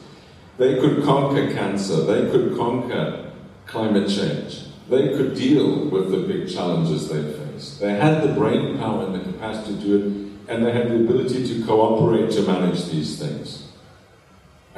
They 0.56 0.80
could 0.80 1.04
conquer 1.04 1.52
cancer, 1.52 2.02
they 2.02 2.30
could 2.30 2.56
conquer 2.56 3.30
climate 3.66 4.08
change, 4.08 4.64
they 4.88 5.08
could 5.11 5.34
deal 5.34 5.88
with 5.88 6.11
the 6.11 6.18
big 6.18 6.52
challenges 6.52 7.08
they 7.08 7.22
faced. 7.22 7.80
They 7.80 7.94
had 7.94 8.22
the 8.22 8.32
brain 8.34 8.78
power 8.78 9.06
and 9.06 9.14
the 9.14 9.20
capacity 9.20 9.74
to 9.74 9.80
do 9.80 9.96
it, 9.96 10.52
and 10.52 10.66
they 10.66 10.72
had 10.72 10.88
the 10.88 10.96
ability 10.96 11.46
to 11.46 11.64
cooperate 11.64 12.30
to 12.32 12.42
manage 12.42 12.87
these 12.87 13.18
things. 13.18 13.67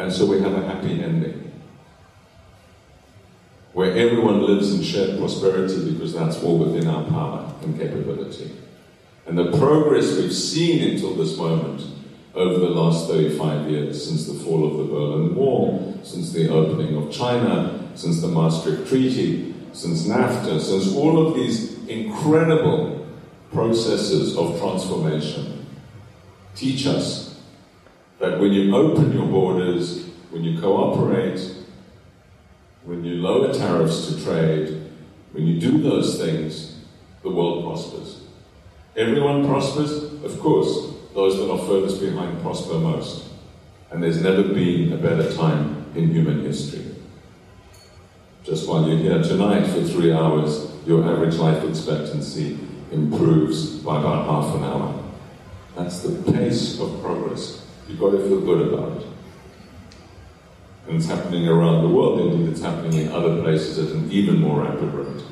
And 0.00 0.10
so 0.10 0.24
we 0.24 0.40
have 0.40 0.54
a 0.54 0.66
happy 0.66 1.02
ending 1.02 1.52
where 3.74 3.94
everyone 3.94 4.40
lives 4.46 4.72
in 4.72 4.82
shared 4.82 5.18
prosperity 5.18 5.92
because 5.92 6.14
that's 6.14 6.42
all 6.42 6.56
within 6.56 6.88
our 6.88 7.04
power 7.04 7.52
and 7.60 7.78
capability. 7.78 8.50
And 9.26 9.36
the 9.36 9.56
progress 9.58 10.16
we've 10.16 10.32
seen 10.32 10.90
until 10.90 11.14
this 11.16 11.36
moment 11.36 11.82
over 12.34 12.58
the 12.60 12.70
last 12.70 13.08
35 13.08 13.68
years, 13.68 14.02
since 14.02 14.26
the 14.26 14.32
fall 14.42 14.66
of 14.66 14.78
the 14.78 14.84
Berlin 14.84 15.34
Wall, 15.34 16.00
since 16.02 16.32
the 16.32 16.48
opening 16.48 16.96
of 16.96 17.12
China, 17.12 17.86
since 17.94 18.22
the 18.22 18.28
Maastricht 18.28 18.88
Treaty, 18.88 19.54
since 19.74 20.06
NAFTA, 20.06 20.60
since 20.62 20.94
all 20.94 21.28
of 21.28 21.34
these 21.34 21.84
incredible 21.88 23.06
processes 23.52 24.34
of 24.34 24.58
transformation, 24.58 25.66
teach 26.54 26.86
us 26.86 27.29
that 28.20 28.38
when 28.38 28.52
you 28.52 28.76
open 28.76 29.12
your 29.12 29.26
borders, 29.26 30.06
when 30.30 30.44
you 30.44 30.60
cooperate, 30.60 31.40
when 32.84 33.02
you 33.02 33.14
lower 33.14 33.52
tariffs 33.52 34.06
to 34.06 34.22
trade, 34.22 34.90
when 35.32 35.46
you 35.46 35.58
do 35.58 35.82
those 35.82 36.18
things, 36.18 36.84
the 37.22 37.30
world 37.30 37.64
prospers. 37.64 38.24
Everyone 38.96 39.46
prospers? 39.46 39.92
Of 40.22 40.38
course. 40.38 40.94
Those 41.14 41.38
that 41.38 41.50
are 41.50 41.58
furthest 41.66 42.00
behind 42.00 42.40
prosper 42.40 42.74
most. 42.74 43.24
And 43.90 44.02
there's 44.02 44.22
never 44.22 44.42
been 44.44 44.92
a 44.92 44.96
better 44.96 45.32
time 45.34 45.86
in 45.96 46.10
human 46.10 46.44
history. 46.44 46.94
Just 48.44 48.68
while 48.68 48.86
you're 48.86 48.98
here 48.98 49.22
tonight 49.22 49.66
for 49.66 49.82
three 49.82 50.12
hours, 50.12 50.70
your 50.86 51.04
average 51.04 51.36
life 51.36 51.64
expectancy 51.64 52.58
improves 52.92 53.78
by 53.78 53.98
about 53.98 54.26
half 54.26 54.54
an 54.56 54.64
hour. 54.64 55.02
That's 55.76 56.02
the 56.02 56.32
pace 56.32 56.78
of 56.78 57.00
progress. 57.02 57.66
You've 57.90 57.98
got 57.98 58.12
to 58.12 58.18
feel 58.18 58.40
good 58.40 58.72
about 58.72 58.98
it. 58.98 59.06
And 60.86 60.96
it's 60.96 61.06
happening 61.06 61.48
around 61.48 61.82
the 61.82 61.88
world. 61.88 62.20
Indeed, 62.20 62.50
it's 62.50 62.62
happening 62.62 63.06
in 63.06 63.12
other 63.12 63.42
places 63.42 63.78
at 63.78 63.96
an 63.96 64.10
even 64.12 64.38
more 64.40 64.62
rapid 64.62 64.94
rate. 64.94 65.24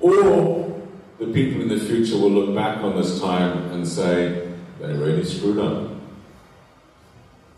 Or 0.00 0.82
the 1.18 1.26
people 1.26 1.60
in 1.60 1.68
the 1.68 1.78
future 1.78 2.16
will 2.16 2.30
look 2.30 2.54
back 2.54 2.78
on 2.78 2.96
this 2.96 3.20
time 3.20 3.70
and 3.72 3.86
say, 3.86 4.50
they 4.80 4.94
really 4.94 5.24
screwed 5.24 5.58
up. 5.58 5.90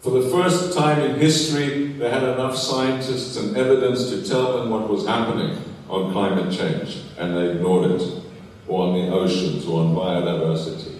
For 0.00 0.10
the 0.10 0.28
first 0.28 0.76
time 0.76 1.00
in 1.00 1.18
history, 1.18 1.92
they 1.92 2.10
had 2.10 2.24
enough 2.24 2.56
scientists 2.56 3.36
and 3.36 3.56
evidence 3.56 4.10
to 4.10 4.28
tell 4.28 4.58
them 4.58 4.70
what 4.70 4.90
was 4.90 5.06
happening 5.06 5.56
on 5.88 6.12
climate 6.12 6.52
change, 6.52 7.02
and 7.16 7.36
they 7.36 7.52
ignored 7.52 7.92
it, 7.92 8.22
or 8.66 8.88
on 8.88 8.94
the 8.94 9.14
oceans, 9.14 9.66
or 9.66 9.84
on 9.84 9.94
biodiversity. 9.94 10.93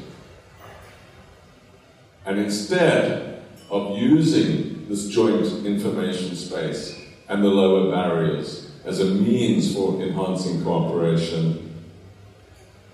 And 2.26 2.38
instead 2.38 3.42
of 3.70 3.98
using 3.98 4.86
this 4.88 5.08
joint 5.08 5.66
information 5.66 6.34
space 6.36 6.98
and 7.28 7.42
the 7.42 7.48
lower 7.48 7.90
barriers 7.90 8.70
as 8.84 9.00
a 9.00 9.06
means 9.06 9.74
for 9.74 10.00
enhancing 10.02 10.62
cooperation, 10.62 11.70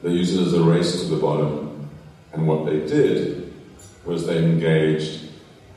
they 0.02 0.10
use 0.10 0.34
it 0.34 0.46
as 0.46 0.54
a 0.54 0.62
race 0.62 1.00
to 1.00 1.08
the 1.08 1.20
bottom. 1.20 1.88
And 2.32 2.46
what 2.46 2.64
they 2.66 2.80
did 2.86 3.52
was 4.04 4.26
they 4.26 4.38
engaged 4.38 5.28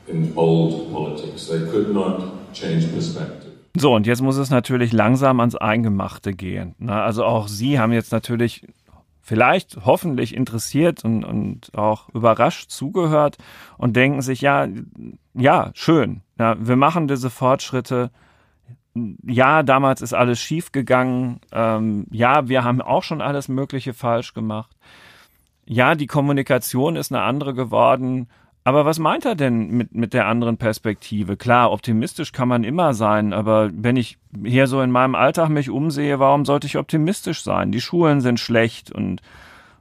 in 0.08 0.32
old 0.36 0.92
politics. 0.92 1.46
They 1.46 1.60
could 1.70 1.94
not 1.94 2.52
change 2.52 2.90
perspective. 2.92 3.52
So, 3.76 3.92
und 3.92 4.06
jetzt 4.06 4.22
muss 4.22 4.36
es 4.36 4.50
natürlich 4.50 4.92
langsam 4.92 5.40
ans 5.40 5.56
Eingemachte 5.56 6.32
gehen. 6.32 6.76
Na, 6.78 7.04
also 7.04 7.24
auch 7.24 7.48
Sie 7.48 7.78
haben 7.78 7.92
jetzt 7.92 8.12
natürlich 8.12 8.62
vielleicht 9.24 9.78
hoffentlich 9.86 10.34
interessiert 10.36 11.02
und, 11.02 11.24
und 11.24 11.74
auch 11.74 12.10
überrascht 12.10 12.70
zugehört 12.70 13.38
und 13.78 13.96
denken 13.96 14.20
sich, 14.20 14.42
ja, 14.42 14.68
ja, 15.32 15.70
schön. 15.72 16.20
Ja, 16.38 16.56
wir 16.60 16.76
machen 16.76 17.08
diese 17.08 17.30
Fortschritte. 17.30 18.10
Ja, 19.26 19.62
damals 19.62 20.02
ist 20.02 20.12
alles 20.12 20.38
schief 20.40 20.72
gegangen. 20.72 21.40
Ähm, 21.52 22.06
ja, 22.10 22.48
wir 22.48 22.64
haben 22.64 22.82
auch 22.82 23.02
schon 23.02 23.22
alles 23.22 23.48
Mögliche 23.48 23.94
falsch 23.94 24.34
gemacht. 24.34 24.76
Ja, 25.64 25.94
die 25.94 26.06
Kommunikation 26.06 26.94
ist 26.94 27.10
eine 27.10 27.22
andere 27.22 27.54
geworden 27.54 28.28
aber 28.64 28.86
was 28.86 28.98
meint 28.98 29.26
er 29.26 29.34
denn 29.34 29.68
mit, 29.68 29.94
mit 29.94 30.14
der 30.14 30.26
anderen 30.26 30.56
Perspektive? 30.56 31.36
Klar, 31.36 31.70
optimistisch 31.70 32.32
kann 32.32 32.48
man 32.48 32.64
immer 32.64 32.94
sein, 32.94 33.34
aber 33.34 33.70
wenn 33.74 33.96
ich 33.96 34.16
hier 34.42 34.66
so 34.66 34.80
in 34.80 34.90
meinem 34.90 35.14
Alltag 35.14 35.50
mich 35.50 35.68
umsehe, 35.68 36.18
warum 36.18 36.46
sollte 36.46 36.66
ich 36.66 36.78
optimistisch 36.78 37.42
sein? 37.42 37.72
Die 37.72 37.82
Schulen 37.82 38.22
sind 38.22 38.40
schlecht 38.40 38.90
und 38.90 39.20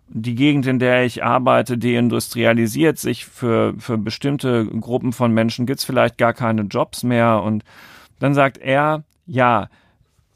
die 0.10 0.36
Gegend, 0.36 0.67
in 0.67 0.80
der 0.80 1.06
ich 1.06 1.24
arbeite, 1.24 1.78
deindustrialisiert 1.78 3.00
sich 3.00 3.26
für, 3.26 3.74
für 3.80 3.98
bestimmte 3.98 4.65
Gruppen 4.65 5.13
von 5.13 5.32
Menschen, 5.34 5.65
gibt's 5.65 5.86
vielleicht 5.86 6.17
gar 6.17 6.34
keine 6.34 6.63
Jobs 6.63 7.04
mehr. 7.04 7.41
Und 7.41 7.63
dann 8.19 8.34
sagt 8.34 8.58
er, 8.58 9.04
ja, 9.26 9.69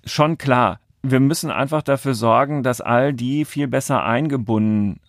schon 0.05 0.37
klar, 0.37 0.79
wir 1.03 1.19
müssen 1.19 1.51
einfach 1.51 1.81
dafür 1.81 2.13
sorgen, 2.13 2.63
dass 2.63 2.79
all 2.79 3.13
die 3.13 3.43
viel 3.43 3.67
besser 3.67 4.03
eingebunden 4.03 5.01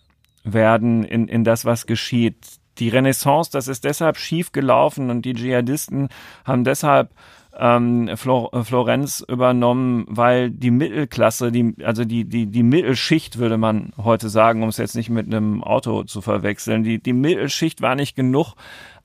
werden 0.43 1.03
in, 1.05 1.29
in 1.29 1.45
das, 1.45 1.63
was 1.63 1.87
geschieht 1.87 2.58
die 2.79 2.89
Renaissance, 2.89 3.51
das 3.51 3.67
ist 3.67 3.83
deshalb 3.83 4.17
schief 4.17 4.51
gelaufen 4.51 5.09
und 5.09 5.23
die 5.23 5.33
Dschihadisten 5.33 6.09
haben 6.45 6.63
deshalb 6.63 7.11
ähm, 7.57 8.09
Flor 8.15 8.63
Florenz 8.63 9.23
übernommen, 9.27 10.05
weil 10.07 10.49
die 10.49 10.71
Mittelklasse, 10.71 11.51
die, 11.51 11.75
also 11.83 12.05
die, 12.05 12.25
die, 12.25 12.47
die 12.47 12.63
Mittelschicht, 12.63 13.37
würde 13.37 13.57
man 13.57 13.91
heute 13.97 14.29
sagen, 14.29 14.63
um 14.63 14.69
es 14.69 14.77
jetzt 14.77 14.95
nicht 14.95 15.09
mit 15.09 15.27
einem 15.27 15.63
Auto 15.63 16.03
zu 16.03 16.21
verwechseln, 16.21 16.83
die, 16.83 17.01
die 17.01 17.13
Mittelschicht 17.13 17.81
war 17.81 17.95
nicht 17.95 18.15
genug 18.15 18.53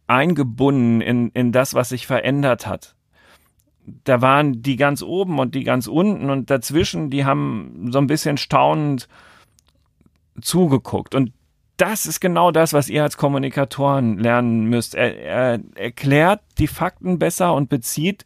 eingebunden 0.07 1.01
in, 1.01 1.31
in 1.31 1.53
das, 1.53 1.75
was 1.75 1.89
sich 1.89 2.07
verändert 2.07 2.67
hat. 2.67 2.95
Da 4.05 4.23
waren 4.23 4.63
die 4.63 4.77
ganz 4.77 5.03
oben 5.03 5.39
und 5.39 5.55
die 5.55 5.65
ganz 5.65 5.87
unten 5.87 6.31
und 6.31 6.51
dazwischen, 6.51 7.11
die 7.11 7.25
haben 7.25 7.89
so 7.91 7.99
ein 7.99 8.07
bisschen 8.07 8.37
staunend 8.37 9.09
zugeguckt. 10.41 11.15
Und 11.15 11.33
das 11.77 12.07
ist 12.07 12.21
genau 12.21 12.51
das, 12.51 12.73
was 12.73 12.89
ihr 12.89 13.03
als 13.03 13.17
Kommunikatoren 13.17 14.19
lernen 14.19 14.67
müsst. 14.67 14.95
Er, 14.95 15.19
er 15.19 15.61
erklärt 15.75 16.41
die 16.59 16.69
Fakten 16.69 17.19
besser 17.19 17.55
und 17.55 17.69
bezieht 17.69 18.25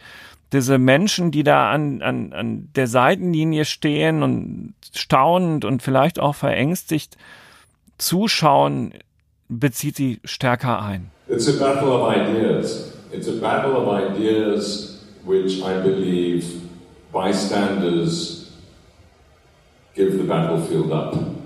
diese 0.52 0.78
Menschen, 0.78 1.30
die 1.30 1.42
da 1.42 1.70
an, 1.70 2.02
an, 2.02 2.32
an 2.32 2.68
der 2.74 2.86
Seitenlinie 2.86 3.64
stehen 3.64 4.22
und 4.22 4.74
staunend 4.94 5.64
und 5.64 5.82
vielleicht 5.82 6.20
auch 6.20 6.34
verängstigt 6.34 7.16
zuschauen, 7.98 8.94
bezieht 9.48 9.96
sie 9.96 10.20
stärker 10.24 10.82
ein. 10.82 11.10
It's 11.28 11.48
a 11.48 11.58
battle 11.58 11.90
of 11.90 12.14
ideas. 12.14 12.94
It's 13.12 13.28
a 13.28 13.40
battle 13.40 13.72
of 13.72 13.88
ideas 13.88 15.04
which 15.24 15.62
I 15.62 15.82
believe 15.82 16.46
bystanders 17.12 18.52
give 19.94 20.16
the 20.16 20.24
battlefield 20.24 20.92
up. 20.92 21.37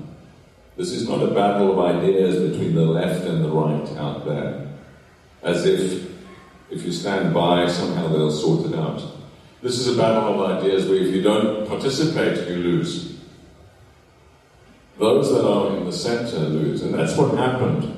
This 0.76 0.92
is 0.92 1.08
not 1.08 1.22
a 1.22 1.34
battle 1.34 1.72
of 1.72 1.96
ideas 1.96 2.50
between 2.50 2.74
the 2.74 2.84
left 2.84 3.26
and 3.26 3.44
the 3.44 3.48
right 3.48 3.96
out 3.98 4.24
there, 4.24 4.68
as 5.42 5.66
if 5.66 6.10
if 6.70 6.84
you 6.86 6.92
stand 6.92 7.34
by, 7.34 7.68
somehow 7.68 8.08
they'll 8.08 8.30
sort 8.30 8.72
it 8.72 8.78
out. 8.78 9.02
This 9.60 9.78
is 9.78 9.94
a 9.94 10.00
battle 10.00 10.42
of 10.42 10.58
ideas 10.58 10.88
where 10.88 10.98
if 10.98 11.14
you 11.14 11.20
don't 11.20 11.68
participate, 11.68 12.48
you 12.48 12.56
lose. 12.56 13.20
Those 14.98 15.30
that 15.30 15.46
are 15.46 15.76
in 15.76 15.84
the 15.84 15.92
center 15.92 16.38
lose, 16.38 16.82
and 16.82 16.94
that's 16.94 17.16
what 17.16 17.36
happened 17.36 17.94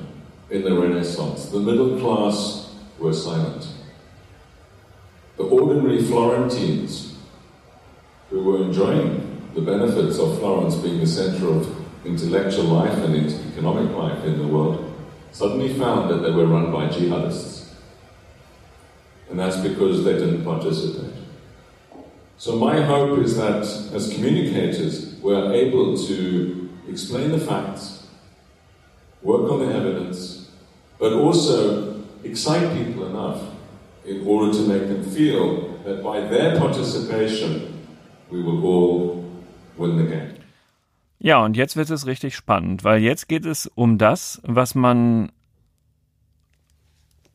in 0.49 0.63
the 0.63 0.77
Renaissance. 0.77 1.45
The 1.45 1.59
middle 1.59 1.97
class 1.99 2.75
were 2.99 3.13
silent. 3.13 3.65
The 5.37 5.43
ordinary 5.43 6.03
Florentines, 6.03 7.15
who 8.29 8.43
were 8.43 8.63
enjoying 8.63 9.41
the 9.53 9.61
benefits 9.61 10.19
of 10.19 10.37
Florence 10.39 10.75
being 10.75 10.99
the 10.99 11.07
center 11.07 11.47
of 11.47 11.84
intellectual 12.05 12.65
life 12.65 12.97
and 12.99 13.15
economic 13.51 13.95
life 13.95 14.23
in 14.25 14.37
the 14.37 14.47
world, 14.47 14.93
suddenly 15.31 15.73
found 15.73 16.09
that 16.09 16.17
they 16.17 16.31
were 16.31 16.45
run 16.45 16.71
by 16.71 16.87
jihadists. 16.87 17.73
And 19.29 19.39
that's 19.39 19.57
because 19.57 20.03
they 20.03 20.13
didn't 20.13 20.43
participate. 20.43 21.13
So, 22.37 22.57
my 22.57 22.81
hope 22.81 23.19
is 23.19 23.37
that 23.37 23.63
as 23.93 24.13
communicators, 24.13 25.15
we're 25.15 25.53
able 25.53 25.97
to 26.07 26.69
explain 26.87 27.31
the 27.31 27.39
facts, 27.39 28.07
work 29.21 29.49
on 29.51 29.59
the 29.59 29.73
evidence, 29.73 30.51
but 30.99 31.13
also 31.13 32.03
excite 32.23 32.75
people 32.77 33.07
enough 33.07 33.41
in 34.05 34.25
order 34.27 34.51
to 34.53 34.67
make 34.67 34.87
them 34.87 35.03
feel 35.03 35.79
that 35.83 36.03
by 36.03 36.19
their 36.19 36.57
participation, 36.59 37.87
we 38.29 38.41
will 38.41 38.65
all 38.65 39.25
win 39.77 39.97
the 39.97 40.03
game. 40.03 40.34
Ja, 41.25 41.43
und 41.43 41.57
jetzt 41.57 41.75
wird 41.75 41.89
es 41.89 42.05
richtig 42.05 42.35
spannend, 42.35 42.83
weil 42.83 43.01
jetzt 43.01 43.27
geht 43.27 43.47
es 43.47 43.65
um 43.65 43.97
das, 43.97 44.39
was 44.43 44.75
man 44.75 45.31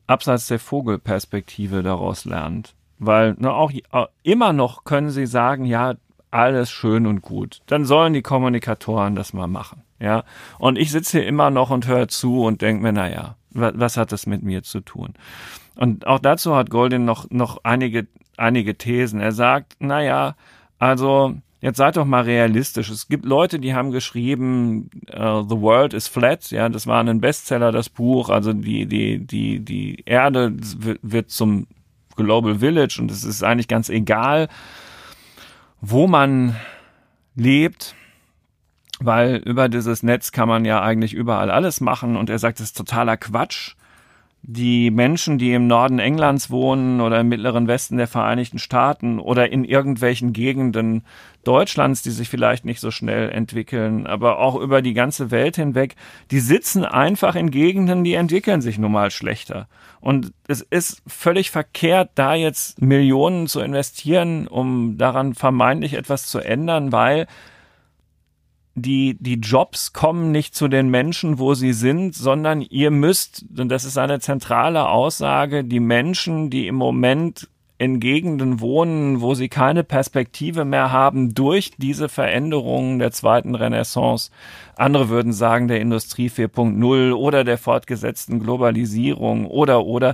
abseits 0.07 0.47
der 0.47 0.59
Vogelperspektive 0.59 1.83
daraus 1.83 2.23
lernt. 2.23 2.73
Weil 2.99 3.33
ne, 3.37 3.51
auch 3.51 3.69
immer 4.23 4.53
noch 4.53 4.85
können 4.85 5.09
sie 5.09 5.25
sagen, 5.25 5.65
ja, 5.65 5.95
alles 6.29 6.71
schön 6.71 7.05
und 7.05 7.21
gut. 7.21 7.59
Dann 7.65 7.83
sollen 7.83 8.13
die 8.13 8.21
Kommunikatoren 8.21 9.13
das 9.13 9.33
mal 9.33 9.47
machen. 9.47 9.81
Ja, 9.99 10.23
und 10.57 10.77
ich 10.77 10.89
sitze 10.89 11.19
hier 11.19 11.27
immer 11.27 11.49
noch 11.49 11.69
und 11.69 11.85
höre 11.85 12.07
zu 12.07 12.45
und 12.45 12.61
denke 12.61 12.81
mir, 12.81 12.93
naja, 12.93 13.35
was, 13.49 13.73
was 13.75 13.97
hat 13.97 14.13
das 14.13 14.25
mit 14.25 14.41
mir 14.41 14.63
zu 14.63 14.79
tun? 14.79 15.15
Und 15.75 16.07
auch 16.07 16.19
dazu 16.19 16.55
hat 16.55 16.69
Goldin 16.69 17.03
noch, 17.03 17.29
noch 17.29 17.65
einige, 17.65 18.07
einige 18.37 18.77
Thesen. 18.77 19.19
Er 19.19 19.33
sagt, 19.33 19.75
naja, 19.81 20.37
also 20.79 21.35
Jetzt 21.61 21.77
seid 21.77 21.95
doch 21.95 22.05
mal 22.05 22.23
realistisch. 22.23 22.89
Es 22.89 23.07
gibt 23.07 23.23
Leute, 23.23 23.59
die 23.59 23.75
haben 23.75 23.91
geschrieben, 23.91 24.89
uh, 25.13 25.43
The 25.47 25.61
World 25.61 25.93
is 25.93 26.07
Flat. 26.07 26.49
Ja, 26.49 26.67
das 26.69 26.87
war 26.87 27.03
ein 27.03 27.21
Bestseller, 27.21 27.71
das 27.71 27.87
Buch. 27.87 28.29
Also 28.29 28.51
die, 28.51 28.87
die, 28.87 29.19
die, 29.19 29.59
die 29.59 30.03
Erde 30.07 30.53
wird 30.57 31.29
zum 31.29 31.67
Global 32.15 32.59
Village 32.59 32.97
und 32.99 33.11
es 33.11 33.23
ist 33.23 33.43
eigentlich 33.43 33.67
ganz 33.67 33.89
egal, 33.89 34.49
wo 35.81 36.07
man 36.07 36.55
lebt, 37.35 37.95
weil 38.99 39.35
über 39.37 39.69
dieses 39.69 40.03
Netz 40.03 40.31
kann 40.31 40.47
man 40.47 40.65
ja 40.65 40.81
eigentlich 40.81 41.13
überall 41.13 41.51
alles 41.51 41.79
machen 41.79 42.17
und 42.17 42.29
er 42.29 42.39
sagt, 42.39 42.59
es 42.59 42.67
ist 42.67 42.77
totaler 42.77 43.17
Quatsch 43.17 43.75
die 44.43 44.89
Menschen, 44.89 45.37
die 45.37 45.53
im 45.53 45.67
Norden 45.67 45.99
Englands 45.99 46.49
wohnen 46.49 46.99
oder 46.99 47.19
im 47.19 47.29
mittleren 47.29 47.67
Westen 47.67 47.97
der 47.97 48.07
Vereinigten 48.07 48.57
Staaten 48.57 49.19
oder 49.19 49.51
in 49.51 49.63
irgendwelchen 49.63 50.33
Gegenden 50.33 51.03
Deutschlands, 51.43 52.01
die 52.01 52.09
sich 52.09 52.27
vielleicht 52.27 52.65
nicht 52.65 52.79
so 52.79 52.89
schnell 52.89 53.29
entwickeln, 53.29 54.07
aber 54.07 54.39
auch 54.39 54.55
über 54.55 54.81
die 54.81 54.93
ganze 54.93 55.29
Welt 55.29 55.57
hinweg, 55.57 55.95
die 56.31 56.39
sitzen 56.39 56.85
einfach 56.85 57.35
in 57.35 57.51
Gegenden, 57.51 58.03
die 58.03 58.15
entwickeln 58.15 58.61
sich 58.61 58.79
nun 58.79 58.91
mal 58.91 59.11
schlechter. 59.11 59.67
Und 59.99 60.33
es 60.47 60.61
ist 60.61 61.03
völlig 61.05 61.51
verkehrt, 61.51 62.09
da 62.15 62.33
jetzt 62.33 62.81
Millionen 62.81 63.45
zu 63.45 63.59
investieren, 63.59 64.47
um 64.47 64.97
daran 64.97 65.35
vermeintlich 65.35 65.93
etwas 65.93 66.27
zu 66.27 66.39
ändern, 66.39 66.91
weil 66.91 67.27
die, 68.75 69.17
die 69.19 69.35
Jobs 69.35 69.93
kommen 69.93 70.31
nicht 70.31 70.55
zu 70.55 70.67
den 70.67 70.89
Menschen, 70.89 71.39
wo 71.39 71.53
sie 71.53 71.73
sind, 71.73 72.15
sondern 72.15 72.61
ihr 72.61 72.91
müsst, 72.91 73.45
und 73.57 73.69
das 73.69 73.83
ist 73.83 73.97
eine 73.97 74.19
zentrale 74.19 74.87
Aussage, 74.87 75.63
die 75.63 75.79
Menschen, 75.79 76.49
die 76.49 76.67
im 76.67 76.75
Moment 76.75 77.49
in 77.81 77.99
Gegenden 77.99 78.59
wohnen, 78.59 79.21
wo 79.21 79.33
sie 79.33 79.49
keine 79.49 79.83
Perspektive 79.83 80.65
mehr 80.65 80.91
haben 80.91 81.33
durch 81.33 81.71
diese 81.79 82.09
Veränderungen 82.09 82.99
der 82.99 83.11
zweiten 83.11 83.55
Renaissance. 83.55 84.29
Andere 84.75 85.09
würden 85.09 85.33
sagen 85.33 85.67
der 85.67 85.81
Industrie 85.81 86.29
4.0 86.29 87.11
oder 87.13 87.43
der 87.43 87.57
fortgesetzten 87.57 88.39
Globalisierung 88.39 89.47
oder 89.47 89.83
oder 89.83 90.13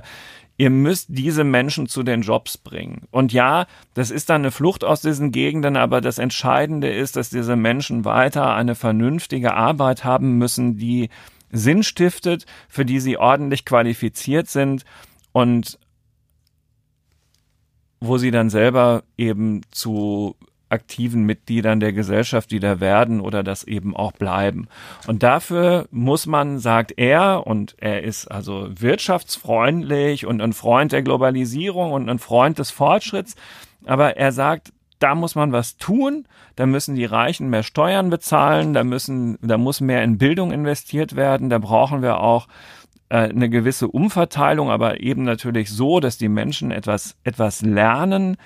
ihr 0.58 0.70
müsst 0.70 1.06
diese 1.08 1.44
Menschen 1.44 1.88
zu 1.88 2.02
den 2.02 2.22
Jobs 2.22 2.58
bringen. 2.58 3.06
Und 3.12 3.32
ja, 3.32 3.66
das 3.94 4.10
ist 4.10 4.28
dann 4.28 4.42
eine 4.42 4.50
Flucht 4.50 4.84
aus 4.84 5.00
diesen 5.00 5.30
Gegenden, 5.30 5.76
aber 5.76 6.00
das 6.00 6.18
Entscheidende 6.18 6.92
ist, 6.92 7.16
dass 7.16 7.30
diese 7.30 7.54
Menschen 7.54 8.04
weiter 8.04 8.54
eine 8.54 8.74
vernünftige 8.74 9.54
Arbeit 9.54 10.04
haben 10.04 10.36
müssen, 10.36 10.76
die 10.76 11.10
Sinn 11.50 11.84
stiftet, 11.84 12.44
für 12.68 12.84
die 12.84 12.98
sie 12.98 13.16
ordentlich 13.16 13.64
qualifiziert 13.64 14.48
sind 14.48 14.84
und 15.32 15.78
wo 18.00 18.18
sie 18.18 18.32
dann 18.32 18.50
selber 18.50 19.04
eben 19.16 19.62
zu 19.70 20.36
aktiven 20.70 21.24
Mitgliedern 21.24 21.80
der 21.80 21.92
Gesellschaft 21.92 22.50
wieder 22.50 22.80
werden 22.80 23.20
oder 23.20 23.42
das 23.42 23.64
eben 23.64 23.96
auch 23.96 24.12
bleiben. 24.12 24.68
Und 25.06 25.22
dafür 25.22 25.86
muss 25.90 26.26
man, 26.26 26.58
sagt 26.58 26.92
er, 26.96 27.46
und 27.46 27.76
er 27.78 28.02
ist 28.02 28.26
also 28.26 28.68
wirtschaftsfreundlich 28.70 30.26
und 30.26 30.40
ein 30.40 30.52
Freund 30.52 30.92
der 30.92 31.02
Globalisierung 31.02 31.92
und 31.92 32.08
ein 32.08 32.18
Freund 32.18 32.58
des 32.58 32.70
Fortschritts, 32.70 33.34
aber 33.86 34.16
er 34.16 34.32
sagt, 34.32 34.72
da 34.98 35.14
muss 35.14 35.34
man 35.34 35.52
was 35.52 35.76
tun, 35.76 36.26
da 36.56 36.66
müssen 36.66 36.96
die 36.96 37.04
Reichen 37.04 37.50
mehr 37.50 37.62
Steuern 37.62 38.10
bezahlen, 38.10 38.74
da 38.74 38.82
müssen, 38.82 39.38
da 39.40 39.56
muss 39.56 39.80
mehr 39.80 40.02
in 40.02 40.18
Bildung 40.18 40.50
investiert 40.50 41.14
werden, 41.14 41.50
da 41.50 41.58
brauchen 41.58 42.02
wir 42.02 42.20
auch 42.20 42.48
äh, 43.08 43.28
eine 43.28 43.48
gewisse 43.48 43.88
Umverteilung, 43.88 44.70
aber 44.70 45.00
eben 45.00 45.22
natürlich 45.22 45.70
so, 45.70 46.00
dass 46.00 46.18
die 46.18 46.28
Menschen 46.28 46.70
etwas, 46.70 47.16
etwas 47.24 47.62
lernen 47.62 48.36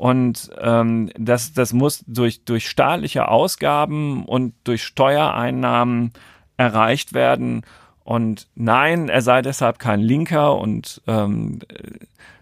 und 0.00 0.48
ähm, 0.58 1.10
das, 1.18 1.52
das 1.52 1.74
muss 1.74 2.02
durch, 2.06 2.42
durch 2.46 2.70
staatliche 2.70 3.28
Ausgaben 3.28 4.24
und 4.24 4.54
durch 4.64 4.82
Steuereinnahmen 4.82 6.12
erreicht 6.56 7.12
werden. 7.12 7.64
Und 8.02 8.46
nein, 8.54 9.10
er 9.10 9.20
sei 9.20 9.42
deshalb 9.42 9.78
kein 9.78 10.00
Linker 10.00 10.56
und 10.56 11.02
ähm, 11.06 11.58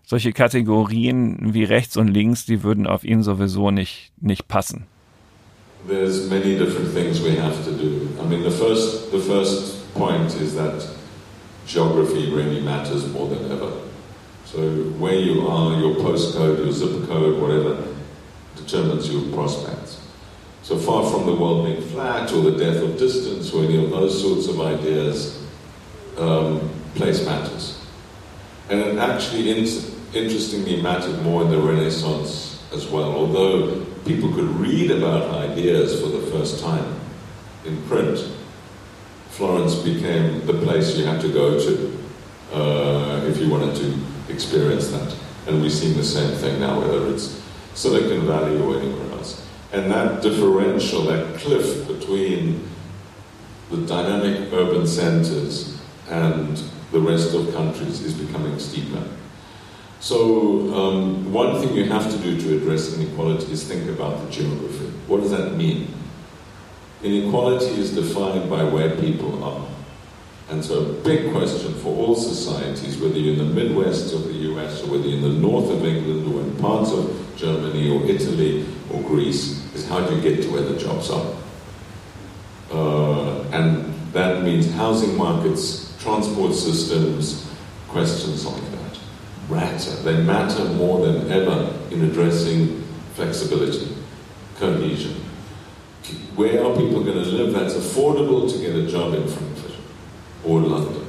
solche 0.06 0.32
Kategorien 0.32 1.52
wie 1.52 1.64
rechts 1.64 1.96
und 1.96 2.06
links, 2.06 2.46
die 2.46 2.62
würden 2.62 2.86
auf 2.86 3.02
ihn 3.02 3.24
sowieso 3.24 3.72
nicht, 3.72 4.12
nicht 4.20 4.46
passen. 4.46 4.86
There's 5.88 6.30
many 6.30 6.56
different 6.56 6.94
things 6.94 7.20
we 7.24 7.42
have 7.42 7.64
to 7.64 7.72
do. 7.72 8.06
I 8.22 8.28
mean, 8.28 8.44
the 8.44 8.56
first, 8.56 9.10
the 9.10 9.18
first 9.18 9.92
point 9.94 10.32
is 10.40 10.54
that 10.54 10.86
geography 11.66 12.32
really 12.32 12.60
matters 12.60 13.04
more 13.12 13.28
than 13.28 13.50
ever. 13.50 13.87
So 14.52 14.66
where 14.96 15.14
you 15.14 15.46
are, 15.46 15.78
your 15.78 15.96
postcode, 15.96 16.64
your 16.64 16.72
zip 16.72 17.06
code, 17.06 17.38
whatever, 17.38 17.86
determines 18.56 19.12
your 19.12 19.30
prospects. 19.34 20.00
So 20.62 20.78
far 20.78 21.10
from 21.10 21.26
the 21.26 21.34
world 21.34 21.66
being 21.66 21.82
flat 21.82 22.32
or 22.32 22.40
the 22.50 22.56
death 22.56 22.82
of 22.82 22.96
distance 22.96 23.52
or 23.52 23.64
any 23.64 23.84
of 23.84 23.90
those 23.90 24.18
sorts 24.18 24.48
of 24.48 24.58
ideas, 24.62 25.46
um, 26.16 26.66
place 26.94 27.26
matters. 27.26 27.78
And 28.70 28.80
it 28.80 28.96
actually, 28.96 29.50
in, 29.50 29.68
interestingly, 30.14 30.80
mattered 30.80 31.20
more 31.20 31.42
in 31.42 31.50
the 31.50 31.58
Renaissance 31.58 32.64
as 32.72 32.86
well, 32.86 33.12
although 33.12 33.84
people 34.06 34.32
could 34.32 34.48
read 34.56 34.90
about 34.90 35.30
ideas 35.50 36.00
for 36.00 36.08
the 36.08 36.26
first 36.30 36.64
time 36.64 36.98
in 37.66 37.82
print. 37.82 38.18
Florence 39.28 39.74
became 39.74 40.46
the 40.46 40.54
place 40.54 40.96
you 40.96 41.04
had 41.04 41.20
to 41.20 41.30
go 41.30 41.60
to 41.60 41.98
uh, 42.54 43.26
if 43.26 43.36
you 43.36 43.50
wanted 43.50 43.76
to 43.76 44.17
experience 44.28 44.88
that. 44.88 45.16
And 45.46 45.62
we're 45.62 45.70
seeing 45.70 45.96
the 45.96 46.04
same 46.04 46.34
thing 46.36 46.60
now, 46.60 46.80
whether 46.80 47.06
it's 47.08 47.42
Silicon 47.74 48.26
Valley 48.26 48.60
or 48.60 48.78
anywhere 48.80 49.12
else. 49.12 49.46
And 49.72 49.90
that 49.90 50.22
differential, 50.22 51.02
that 51.02 51.38
cliff 51.38 51.86
between 51.86 52.68
the 53.70 53.78
dynamic 53.86 54.52
urban 54.52 54.86
centers 54.86 55.78
and 56.08 56.62
the 56.90 57.00
rest 57.00 57.34
of 57.34 57.52
countries 57.54 58.02
is 58.02 58.14
becoming 58.14 58.58
steeper. 58.58 59.04
So, 60.00 60.72
um, 60.74 61.32
one 61.32 61.60
thing 61.60 61.74
you 61.74 61.84
have 61.84 62.10
to 62.10 62.18
do 62.18 62.40
to 62.40 62.56
address 62.56 62.96
inequality 62.96 63.52
is 63.52 63.64
think 63.64 63.88
about 63.90 64.24
the 64.24 64.30
geography. 64.30 64.86
What 65.06 65.20
does 65.20 65.32
that 65.32 65.54
mean? 65.54 65.92
Inequality 67.02 67.80
is 67.80 67.94
defined 67.94 68.48
by 68.48 68.62
where 68.64 68.96
people 68.96 69.42
are. 69.42 69.66
And 70.50 70.64
so, 70.64 70.80
a 70.80 70.92
big 71.02 71.30
question 71.30 71.74
for 71.74 71.94
all 71.94 72.14
societies, 72.14 72.96
whether 72.98 73.18
you're 73.18 73.34
in 73.34 73.38
the 73.38 73.54
Midwest 73.54 74.14
of 74.14 74.24
the 74.24 74.32
US 74.32 74.82
or 74.82 74.92
whether 74.92 75.06
you're 75.06 75.18
in 75.18 75.22
the 75.22 75.40
north 75.40 75.70
of 75.70 75.84
England 75.84 76.34
or 76.34 76.40
in 76.40 76.56
parts 76.56 76.90
of 76.92 77.34
Germany 77.36 77.90
or 77.90 78.04
Italy 78.06 78.66
or 78.90 79.02
Greece, 79.02 79.74
is 79.74 79.86
how 79.86 80.00
do 80.00 80.14
you 80.14 80.22
get 80.22 80.42
to 80.42 80.50
where 80.50 80.62
the 80.62 80.78
jobs 80.78 81.10
are? 81.10 81.34
Uh, 82.70 83.42
and 83.52 83.94
that 84.12 84.42
means 84.42 84.72
housing 84.72 85.16
markets, 85.16 85.94
transport 86.00 86.54
systems, 86.54 87.50
questions 87.88 88.46
like 88.46 88.62
that 88.72 88.78
matter. 89.48 89.90
They 90.02 90.22
matter 90.22 90.64
more 90.64 91.06
than 91.06 91.30
ever 91.30 91.74
in 91.90 92.04
addressing 92.04 92.82
flexibility, 93.14 93.94
cohesion. 94.56 95.14
Where 96.36 96.64
are 96.64 96.74
people 96.76 97.02
going 97.04 97.22
to 97.22 97.30
live 97.30 97.52
that's 97.52 97.74
affordable 97.74 98.50
to 98.50 98.58
get 98.58 98.74
a 98.74 98.86
job 98.86 99.14
in 99.14 99.26
Frankfurt 99.26 99.47
or 100.48 100.60
London 100.60 101.06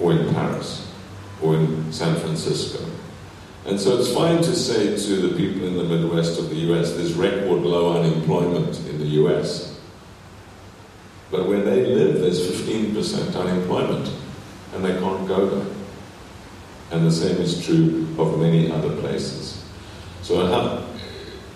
or 0.00 0.12
in 0.12 0.34
Paris 0.34 0.90
or 1.40 1.54
in 1.54 1.92
San 1.92 2.16
Francisco? 2.16 2.84
And 3.66 3.80
so 3.80 3.98
it's 3.98 4.12
fine 4.12 4.38
to 4.38 4.54
say 4.54 4.96
to 4.96 5.28
the 5.28 5.36
people 5.36 5.66
in 5.66 5.76
the 5.76 5.84
Midwest 5.84 6.38
of 6.38 6.50
the 6.50 6.56
US, 6.56 6.92
there's 6.92 7.14
record 7.14 7.62
low 7.62 7.98
unemployment 7.98 8.78
in 8.80 8.98
the 8.98 9.06
US. 9.22 9.78
But 11.30 11.48
where 11.48 11.62
they 11.62 11.86
live, 11.86 12.20
there's 12.20 12.46
15% 12.46 13.34
unemployment, 13.34 14.10
and 14.74 14.84
they 14.84 14.98
can't 14.98 15.26
go 15.26 15.48
there. 15.48 15.74
And 16.90 17.06
the 17.06 17.10
same 17.10 17.38
is 17.38 17.64
true 17.64 18.06
of 18.18 18.38
many 18.38 18.70
other 18.70 18.94
places. 18.96 19.64
So 20.22 20.46
how, 20.46 20.86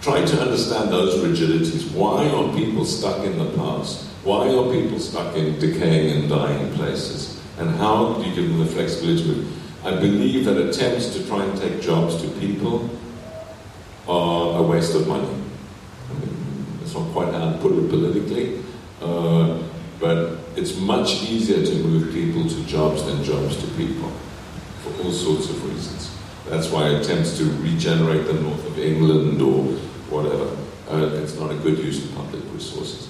try 0.01 0.25
to 0.25 0.41
understand 0.41 0.91
those 0.91 1.23
rigidities. 1.25 1.85
Why 1.87 2.29
are 2.29 2.53
people 2.57 2.85
stuck 2.85 3.25
in 3.25 3.39
the 3.39 3.51
past? 3.57 4.09
Why 4.29 4.47
are 4.51 4.71
people 4.71 5.01
stuck 5.01 5.35
in 5.37 5.59
decaying 5.59 6.15
and 6.15 6.29
dying 6.29 6.71
places? 6.75 7.43
And 7.57 7.71
how 7.77 8.13
do 8.13 8.29
you 8.29 8.35
give 8.35 8.51
them 8.51 8.59
the 8.59 8.67
flexibility? 8.67 9.47
I 9.83 9.93
believe 9.93 10.45
that 10.45 10.59
attempts 10.59 11.15
to 11.15 11.27
try 11.27 11.43
and 11.43 11.59
take 11.59 11.81
jobs 11.81 12.21
to 12.21 12.29
people 12.39 12.91
are 14.07 14.59
a 14.59 14.63
waste 14.63 14.95
of 14.95 15.09
money. 15.09 15.31
I 16.11 16.19
mean, 16.21 16.67
it's 16.83 16.93
not 16.93 17.11
quite 17.13 17.33
how 17.33 17.53
to 17.53 17.57
put 17.57 17.73
it 17.73 17.89
politically, 17.89 18.63
uh, 19.01 19.63
but 19.99 20.41
it's 20.57 20.77
much 20.77 21.23
easier 21.23 21.65
to 21.65 21.75
move 21.77 22.13
people 22.13 22.47
to 22.51 22.65
jobs 22.67 23.07
than 23.07 23.25
jobs 23.25 23.57
to 23.57 23.67
people 23.79 24.11
for 24.83 25.05
all 25.05 25.11
sorts 25.11 25.49
of 25.49 25.65
reasons. 25.65 26.15
That's 26.51 26.69
why 26.69 26.89
attempts 26.89 27.39
to 27.39 27.45
regenerate 27.63 28.27
the 28.27 28.35
north 28.35 28.67
of 28.67 28.79
England 28.79 29.41
or 29.41 29.65
whatever, 30.13 30.55
uh, 30.91 31.17
it's 31.17 31.39
not 31.39 31.51
a 31.51 31.55
good 31.55 31.79
use 31.79 32.05
of 32.05 32.15
public 32.15 32.43
resources. 32.53 33.08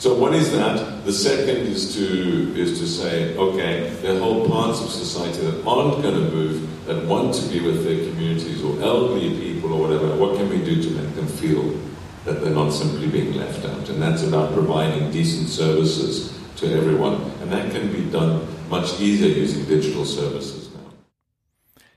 So 0.00 0.14
one 0.14 0.32
is 0.32 0.50
that. 0.52 1.04
The 1.04 1.12
second 1.12 1.66
is 1.68 1.94
to 1.94 2.56
is 2.56 2.78
to 2.80 2.86
say, 2.86 3.36
okay, 3.36 3.90
there 4.00 4.16
are 4.16 4.18
whole 4.18 4.48
parts 4.48 4.80
of 4.80 4.88
society 4.88 5.44
that 5.44 5.62
aren't 5.66 6.00
going 6.02 6.14
to 6.14 6.26
move, 6.32 6.56
that 6.86 7.04
want 7.04 7.34
to 7.34 7.46
be 7.52 7.60
with 7.60 7.84
their 7.84 8.08
communities 8.08 8.64
or 8.64 8.80
elderly 8.80 9.28
people 9.38 9.74
or 9.74 9.80
whatever. 9.82 10.16
What 10.16 10.38
can 10.38 10.48
we 10.48 10.64
do 10.64 10.80
to 10.82 10.90
make 10.96 11.14
them 11.14 11.26
feel 11.26 11.76
that 12.24 12.40
they're 12.40 12.54
not 12.54 12.72
simply 12.72 13.08
being 13.08 13.34
left 13.34 13.62
out? 13.66 13.90
And 13.90 14.00
that's 14.00 14.22
about 14.22 14.54
providing 14.54 15.10
decent 15.10 15.50
services 15.50 16.32
to 16.56 16.72
everyone. 16.72 17.20
And 17.42 17.52
that 17.52 17.70
can 17.70 17.92
be 17.92 18.00
done 18.10 18.48
much 18.70 18.98
easier 19.02 19.28
using 19.28 19.66
digital 19.66 20.06
services 20.06 20.70
now. 20.72 20.92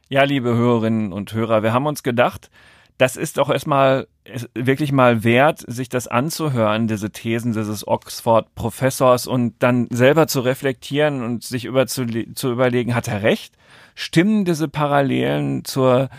Ja, 0.09 0.23
liebe 0.25 0.53
Hörerinnen 0.53 1.13
und 1.13 1.33
Hörer, 1.33 1.63
wir 1.63 1.71
haben 1.71 1.87
uns 1.87 2.03
gedacht, 2.03 2.49
das 2.97 3.15
ist 3.15 3.37
doch 3.37 3.49
erstmal 3.49 4.07
wirklich 4.53 4.91
mal 4.91 5.23
wert, 5.23 5.63
sich 5.67 5.89
das 5.89 6.07
anzuhören, 6.07 6.87
diese 6.87 7.11
Thesen 7.11 7.53
dieses 7.53 7.87
Oxford-Professors 7.87 9.27
und 9.27 9.55
dann 9.59 9.87
selber 9.89 10.27
zu 10.27 10.39
reflektieren 10.41 11.23
und 11.23 11.43
sich 11.43 11.65
über 11.65 11.87
zu, 11.87 12.05
zu 12.33 12.51
überlegen, 12.51 12.95
hat 12.95 13.07
er 13.07 13.21
recht? 13.21 13.55
Stimmen 13.95 14.45
diese 14.45 14.67
Parallelen 14.67 15.65
zur, 15.65 16.09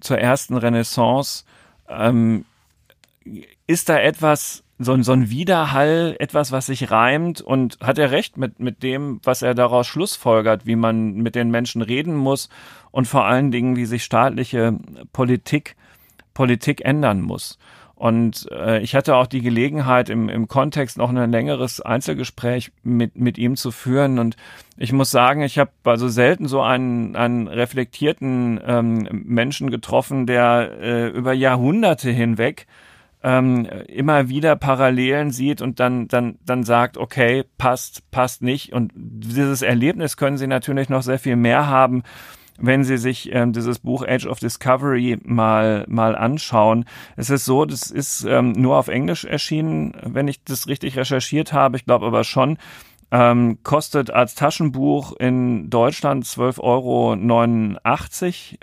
zur 0.00 0.18
ersten 0.18 0.56
Renaissance? 0.56 1.44
Ähm, 1.88 2.44
ist 3.66 3.88
da 3.88 3.98
etwas, 3.98 4.64
so, 4.78 5.00
so 5.02 5.12
ein 5.12 5.30
Widerhall, 5.30 6.16
etwas, 6.18 6.52
was 6.52 6.66
sich 6.66 6.90
reimt 6.90 7.40
und 7.40 7.78
hat 7.80 7.98
er 7.98 8.10
recht 8.10 8.36
mit, 8.36 8.60
mit 8.60 8.82
dem, 8.82 9.20
was 9.24 9.42
er 9.42 9.54
daraus 9.54 9.86
schlussfolgert, 9.86 10.66
wie 10.66 10.76
man 10.76 11.14
mit 11.14 11.34
den 11.34 11.50
Menschen 11.50 11.82
reden 11.82 12.16
muss 12.16 12.48
und 12.90 13.06
vor 13.06 13.26
allen 13.26 13.50
Dingen, 13.50 13.76
wie 13.76 13.84
sich 13.86 14.04
staatliche 14.04 14.78
Politik 15.12 15.76
Politik 16.40 16.82
ändern 16.86 17.20
muss. 17.20 17.58
Und 17.96 18.48
äh, 18.50 18.80
ich 18.80 18.94
hatte 18.94 19.14
auch 19.14 19.26
die 19.26 19.42
Gelegenheit, 19.42 20.08
im, 20.08 20.30
im 20.30 20.48
Kontext 20.48 20.96
noch 20.96 21.10
ein 21.10 21.30
längeres 21.30 21.82
Einzelgespräch 21.82 22.72
mit, 22.82 23.18
mit 23.18 23.36
ihm 23.36 23.56
zu 23.56 23.70
führen. 23.70 24.18
Und 24.18 24.36
ich 24.78 24.94
muss 24.94 25.10
sagen, 25.10 25.42
ich 25.42 25.58
habe 25.58 25.72
also 25.84 26.08
selten 26.08 26.48
so 26.48 26.62
einen, 26.62 27.14
einen 27.14 27.46
reflektierten 27.46 28.58
ähm, 28.66 29.06
Menschen 29.10 29.70
getroffen, 29.70 30.24
der 30.24 30.70
äh, 30.80 31.08
über 31.08 31.34
Jahrhunderte 31.34 32.10
hinweg 32.10 32.66
ähm, 33.22 33.66
immer 33.86 34.30
wieder 34.30 34.56
Parallelen 34.56 35.30
sieht 35.30 35.60
und 35.60 35.78
dann, 35.78 36.08
dann, 36.08 36.38
dann 36.46 36.64
sagt, 36.64 36.96
okay, 36.96 37.44
passt, 37.58 38.10
passt 38.10 38.40
nicht. 38.40 38.72
Und 38.72 38.92
dieses 38.94 39.60
Erlebnis 39.60 40.16
können 40.16 40.38
Sie 40.38 40.46
natürlich 40.46 40.88
noch 40.88 41.02
sehr 41.02 41.18
viel 41.18 41.36
mehr 41.36 41.66
haben 41.66 42.02
wenn 42.60 42.84
Sie 42.84 42.98
sich 42.98 43.32
ähm, 43.32 43.52
dieses 43.52 43.78
Buch 43.78 44.04
Age 44.06 44.26
of 44.26 44.38
Discovery 44.38 45.18
mal, 45.24 45.84
mal 45.88 46.14
anschauen. 46.16 46.84
Es 47.16 47.30
ist 47.30 47.44
so, 47.44 47.64
das 47.64 47.90
ist 47.90 48.24
ähm, 48.24 48.52
nur 48.52 48.76
auf 48.76 48.88
Englisch 48.88 49.24
erschienen, 49.24 49.94
wenn 50.02 50.28
ich 50.28 50.44
das 50.44 50.68
richtig 50.68 50.96
recherchiert 50.96 51.52
habe. 51.52 51.76
Ich 51.76 51.84
glaube 51.84 52.06
aber 52.06 52.24
schon, 52.24 52.58
ähm, 53.12 53.58
kostet 53.62 54.10
als 54.10 54.34
Taschenbuch 54.34 55.14
in 55.16 55.68
Deutschland 55.68 56.24
12,89 56.24 56.60
Euro. 56.62 57.16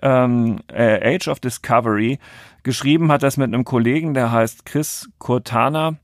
Ähm, 0.02 0.60
äh, 0.72 1.16
Age 1.16 1.28
of 1.28 1.39
Discovery. 1.39 2.20
Geschrieben 2.64 3.12
hat 3.12 3.24
das 3.24 3.38
mit 3.38 3.54
einem 3.54 3.66
Kollegen, 3.66 4.14
der 4.14 4.32
heißt 4.32 4.66
Chris 4.66 5.10
Cortana. 5.20 5.95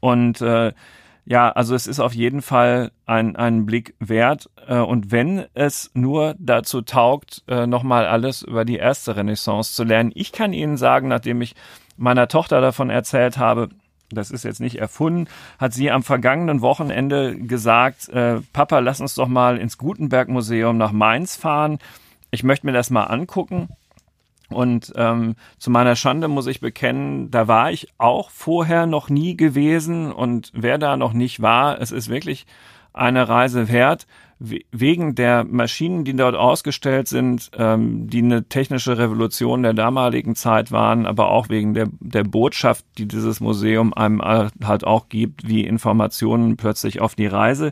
Und 0.00 0.40
äh, 0.40 0.72
ja, 1.24 1.50
also 1.50 1.74
es 1.74 1.86
ist 1.86 2.00
auf 2.00 2.14
jeden 2.14 2.42
Fall 2.42 2.90
ein, 3.06 3.36
ein 3.36 3.64
Blick 3.64 3.94
wert. 4.00 4.50
Äh, 4.66 4.78
und 4.78 5.12
wenn 5.12 5.44
es 5.54 5.90
nur 5.94 6.34
dazu 6.38 6.82
taugt, 6.82 7.42
äh, 7.46 7.66
nochmal 7.66 8.06
alles 8.06 8.42
über 8.42 8.64
die 8.64 8.76
erste 8.76 9.16
Renaissance 9.16 9.74
zu 9.74 9.84
lernen, 9.84 10.12
ich 10.14 10.32
kann 10.32 10.52
Ihnen 10.52 10.76
sagen, 10.76 11.08
nachdem 11.08 11.40
ich 11.40 11.54
meiner 11.96 12.26
Tochter 12.28 12.60
davon 12.60 12.90
erzählt 12.90 13.38
habe, 13.38 13.68
das 14.10 14.30
ist 14.30 14.44
jetzt 14.44 14.60
nicht 14.60 14.76
erfunden, 14.76 15.28
hat 15.58 15.72
sie 15.72 15.90
am 15.90 16.02
vergangenen 16.02 16.60
Wochenende 16.60 17.36
gesagt, 17.36 18.08
äh, 18.10 18.40
Papa, 18.52 18.80
lass 18.80 19.00
uns 19.00 19.14
doch 19.14 19.28
mal 19.28 19.56
ins 19.58 19.78
Gutenberg 19.78 20.28
Museum 20.28 20.76
nach 20.76 20.92
Mainz 20.92 21.36
fahren. 21.36 21.78
Ich 22.30 22.42
möchte 22.42 22.66
mir 22.66 22.72
das 22.72 22.90
mal 22.90 23.04
angucken. 23.04 23.68
Und 24.52 24.92
ähm, 24.96 25.34
zu 25.58 25.70
meiner 25.70 25.96
Schande 25.96 26.28
muss 26.28 26.46
ich 26.46 26.60
bekennen, 26.60 27.30
da 27.30 27.48
war 27.48 27.70
ich 27.70 27.88
auch 27.98 28.30
vorher 28.30 28.86
noch 28.86 29.08
nie 29.08 29.36
gewesen. 29.36 30.12
Und 30.12 30.50
wer 30.54 30.78
da 30.78 30.96
noch 30.96 31.12
nicht 31.12 31.42
war, 31.42 31.80
es 31.80 31.90
ist 31.92 32.08
wirklich 32.08 32.46
eine 32.92 33.28
Reise 33.28 33.68
wert, 33.68 34.06
wegen 34.38 35.14
der 35.14 35.44
Maschinen, 35.44 36.04
die 36.04 36.16
dort 36.16 36.34
ausgestellt 36.34 37.06
sind, 37.06 37.50
ähm, 37.56 38.08
die 38.08 38.18
eine 38.18 38.48
technische 38.48 38.98
Revolution 38.98 39.62
der 39.62 39.72
damaligen 39.72 40.34
Zeit 40.34 40.72
waren, 40.72 41.06
aber 41.06 41.30
auch 41.30 41.48
wegen 41.48 41.74
der, 41.74 41.88
der 42.00 42.24
Botschaft, 42.24 42.84
die 42.98 43.06
dieses 43.06 43.40
Museum 43.40 43.94
einem 43.94 44.20
halt 44.20 44.84
auch 44.84 45.08
gibt, 45.08 45.46
wie 45.46 45.64
Informationen 45.64 46.56
plötzlich 46.56 47.00
auf 47.00 47.14
die 47.14 47.26
Reise 47.26 47.70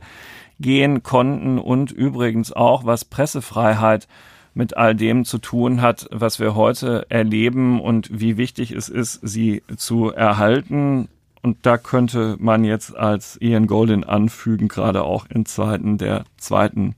gehen 0.61 1.03
konnten. 1.03 1.59
Und 1.59 1.91
übrigens 1.91 2.53
auch, 2.53 2.85
was 2.85 3.05
Pressefreiheit 3.05 4.07
mit 4.55 4.77
all 4.77 4.95
dem 4.95 5.25
zu 5.25 5.39
tun 5.39 5.81
hat, 5.81 6.09
was 6.11 6.41
wir 6.41 6.55
heute 6.55 7.07
erleben 7.09 7.81
und 7.81 8.09
wie 8.21 8.37
wichtig 8.37 8.73
es 8.73 8.89
ist, 8.89 9.21
sie 9.23 9.63
zu 9.77 10.11
erhalten. 10.11 11.09
Und 11.43 11.65
da 11.65 11.79
könnte 11.79 12.37
man 12.39 12.65
jetzt 12.65 12.95
als 12.95 13.41
Ian 13.41 13.67
Goldin 13.67 14.05
anfügen, 14.05 14.69
gerade 14.69 15.05
auch 15.05 15.27
in 15.27 15.47
Zeiten 15.47 15.99
der 15.99 16.25
zweiten 16.37 16.95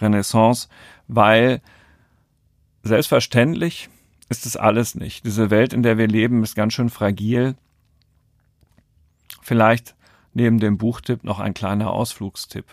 Renaissance, 0.00 0.68
weil 1.08 1.60
selbstverständlich 2.82 3.88
ist 4.28 4.46
es 4.46 4.56
alles 4.56 4.94
nicht. 4.94 5.26
Diese 5.26 5.50
Welt, 5.50 5.72
in 5.72 5.82
der 5.82 5.98
wir 5.98 6.06
leben, 6.06 6.42
ist 6.42 6.54
ganz 6.54 6.72
schön 6.72 6.88
fragil. 6.88 7.56
Vielleicht 9.42 9.96
neben 10.32 10.60
dem 10.60 10.78
Buchtipp 10.78 11.24
noch 11.24 11.40
ein 11.40 11.54
kleiner 11.54 11.90
Ausflugstipp. 11.90 12.64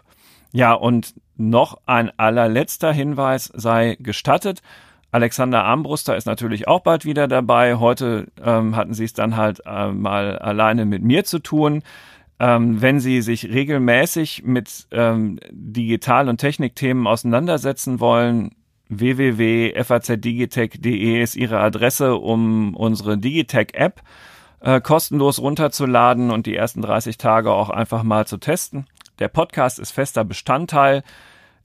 Ja, 0.51 0.73
und 0.73 1.15
noch 1.37 1.79
ein 1.85 2.11
allerletzter 2.17 2.91
Hinweis 2.91 3.51
sei 3.53 3.97
gestattet. 3.99 4.61
Alexander 5.11 5.63
Armbruster 5.63 6.17
ist 6.17 6.25
natürlich 6.25 6.67
auch 6.67 6.81
bald 6.81 7.05
wieder 7.05 7.27
dabei. 7.27 7.75
Heute 7.75 8.27
ähm, 8.43 8.75
hatten 8.75 8.93
sie 8.93 9.05
es 9.05 9.13
dann 9.13 9.37
halt 9.37 9.61
äh, 9.65 9.91
mal 9.91 10.37
alleine 10.37 10.85
mit 10.85 11.01
mir 11.01 11.23
zu 11.23 11.39
tun. 11.39 11.83
Ähm, 12.39 12.81
wenn 12.81 12.99
Sie 12.99 13.21
sich 13.21 13.45
regelmäßig 13.45 14.43
mit 14.43 14.87
ähm, 14.91 15.39
Digital- 15.49 16.29
und 16.29 16.37
Technikthemen 16.37 17.07
auseinandersetzen 17.07 17.99
wollen, 17.99 18.51
www.fazdigitech.de 18.89 21.21
ist 21.21 21.35
Ihre 21.35 21.59
Adresse, 21.59 22.15
um 22.15 22.75
unsere 22.75 23.17
Digitech-App 23.17 24.01
äh, 24.59 24.81
kostenlos 24.81 25.39
runterzuladen 25.39 26.29
und 26.29 26.45
die 26.45 26.55
ersten 26.55 26.81
30 26.81 27.17
Tage 27.17 27.51
auch 27.51 27.69
einfach 27.69 28.03
mal 28.03 28.27
zu 28.27 28.37
testen. 28.37 28.85
Der 29.19 29.29
Podcast 29.29 29.79
ist 29.79 29.91
fester 29.91 30.23
Bestandteil. 30.23 31.01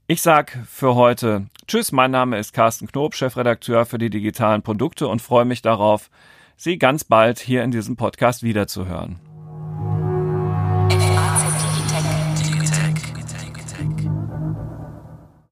Ich 0.07 0.23
sag 0.23 0.57
für 0.67 0.95
heute 0.95 1.45
Tschüss, 1.67 1.91
mein 1.91 2.09
Name 2.09 2.39
ist 2.39 2.51
Carsten 2.51 2.87
Knob, 2.87 3.13
Chefredakteur 3.13 3.85
für 3.85 3.99
die 3.99 4.09
digitalen 4.09 4.63
Produkte 4.63 5.07
und 5.07 5.21
freue 5.21 5.45
mich 5.45 5.61
darauf, 5.61 6.09
Sie 6.55 6.79
ganz 6.79 7.03
bald 7.03 7.39
hier 7.39 7.63
in 7.63 7.71
diesem 7.71 7.95
Podcast 7.95 8.41
wiederzuhören. 8.41 9.19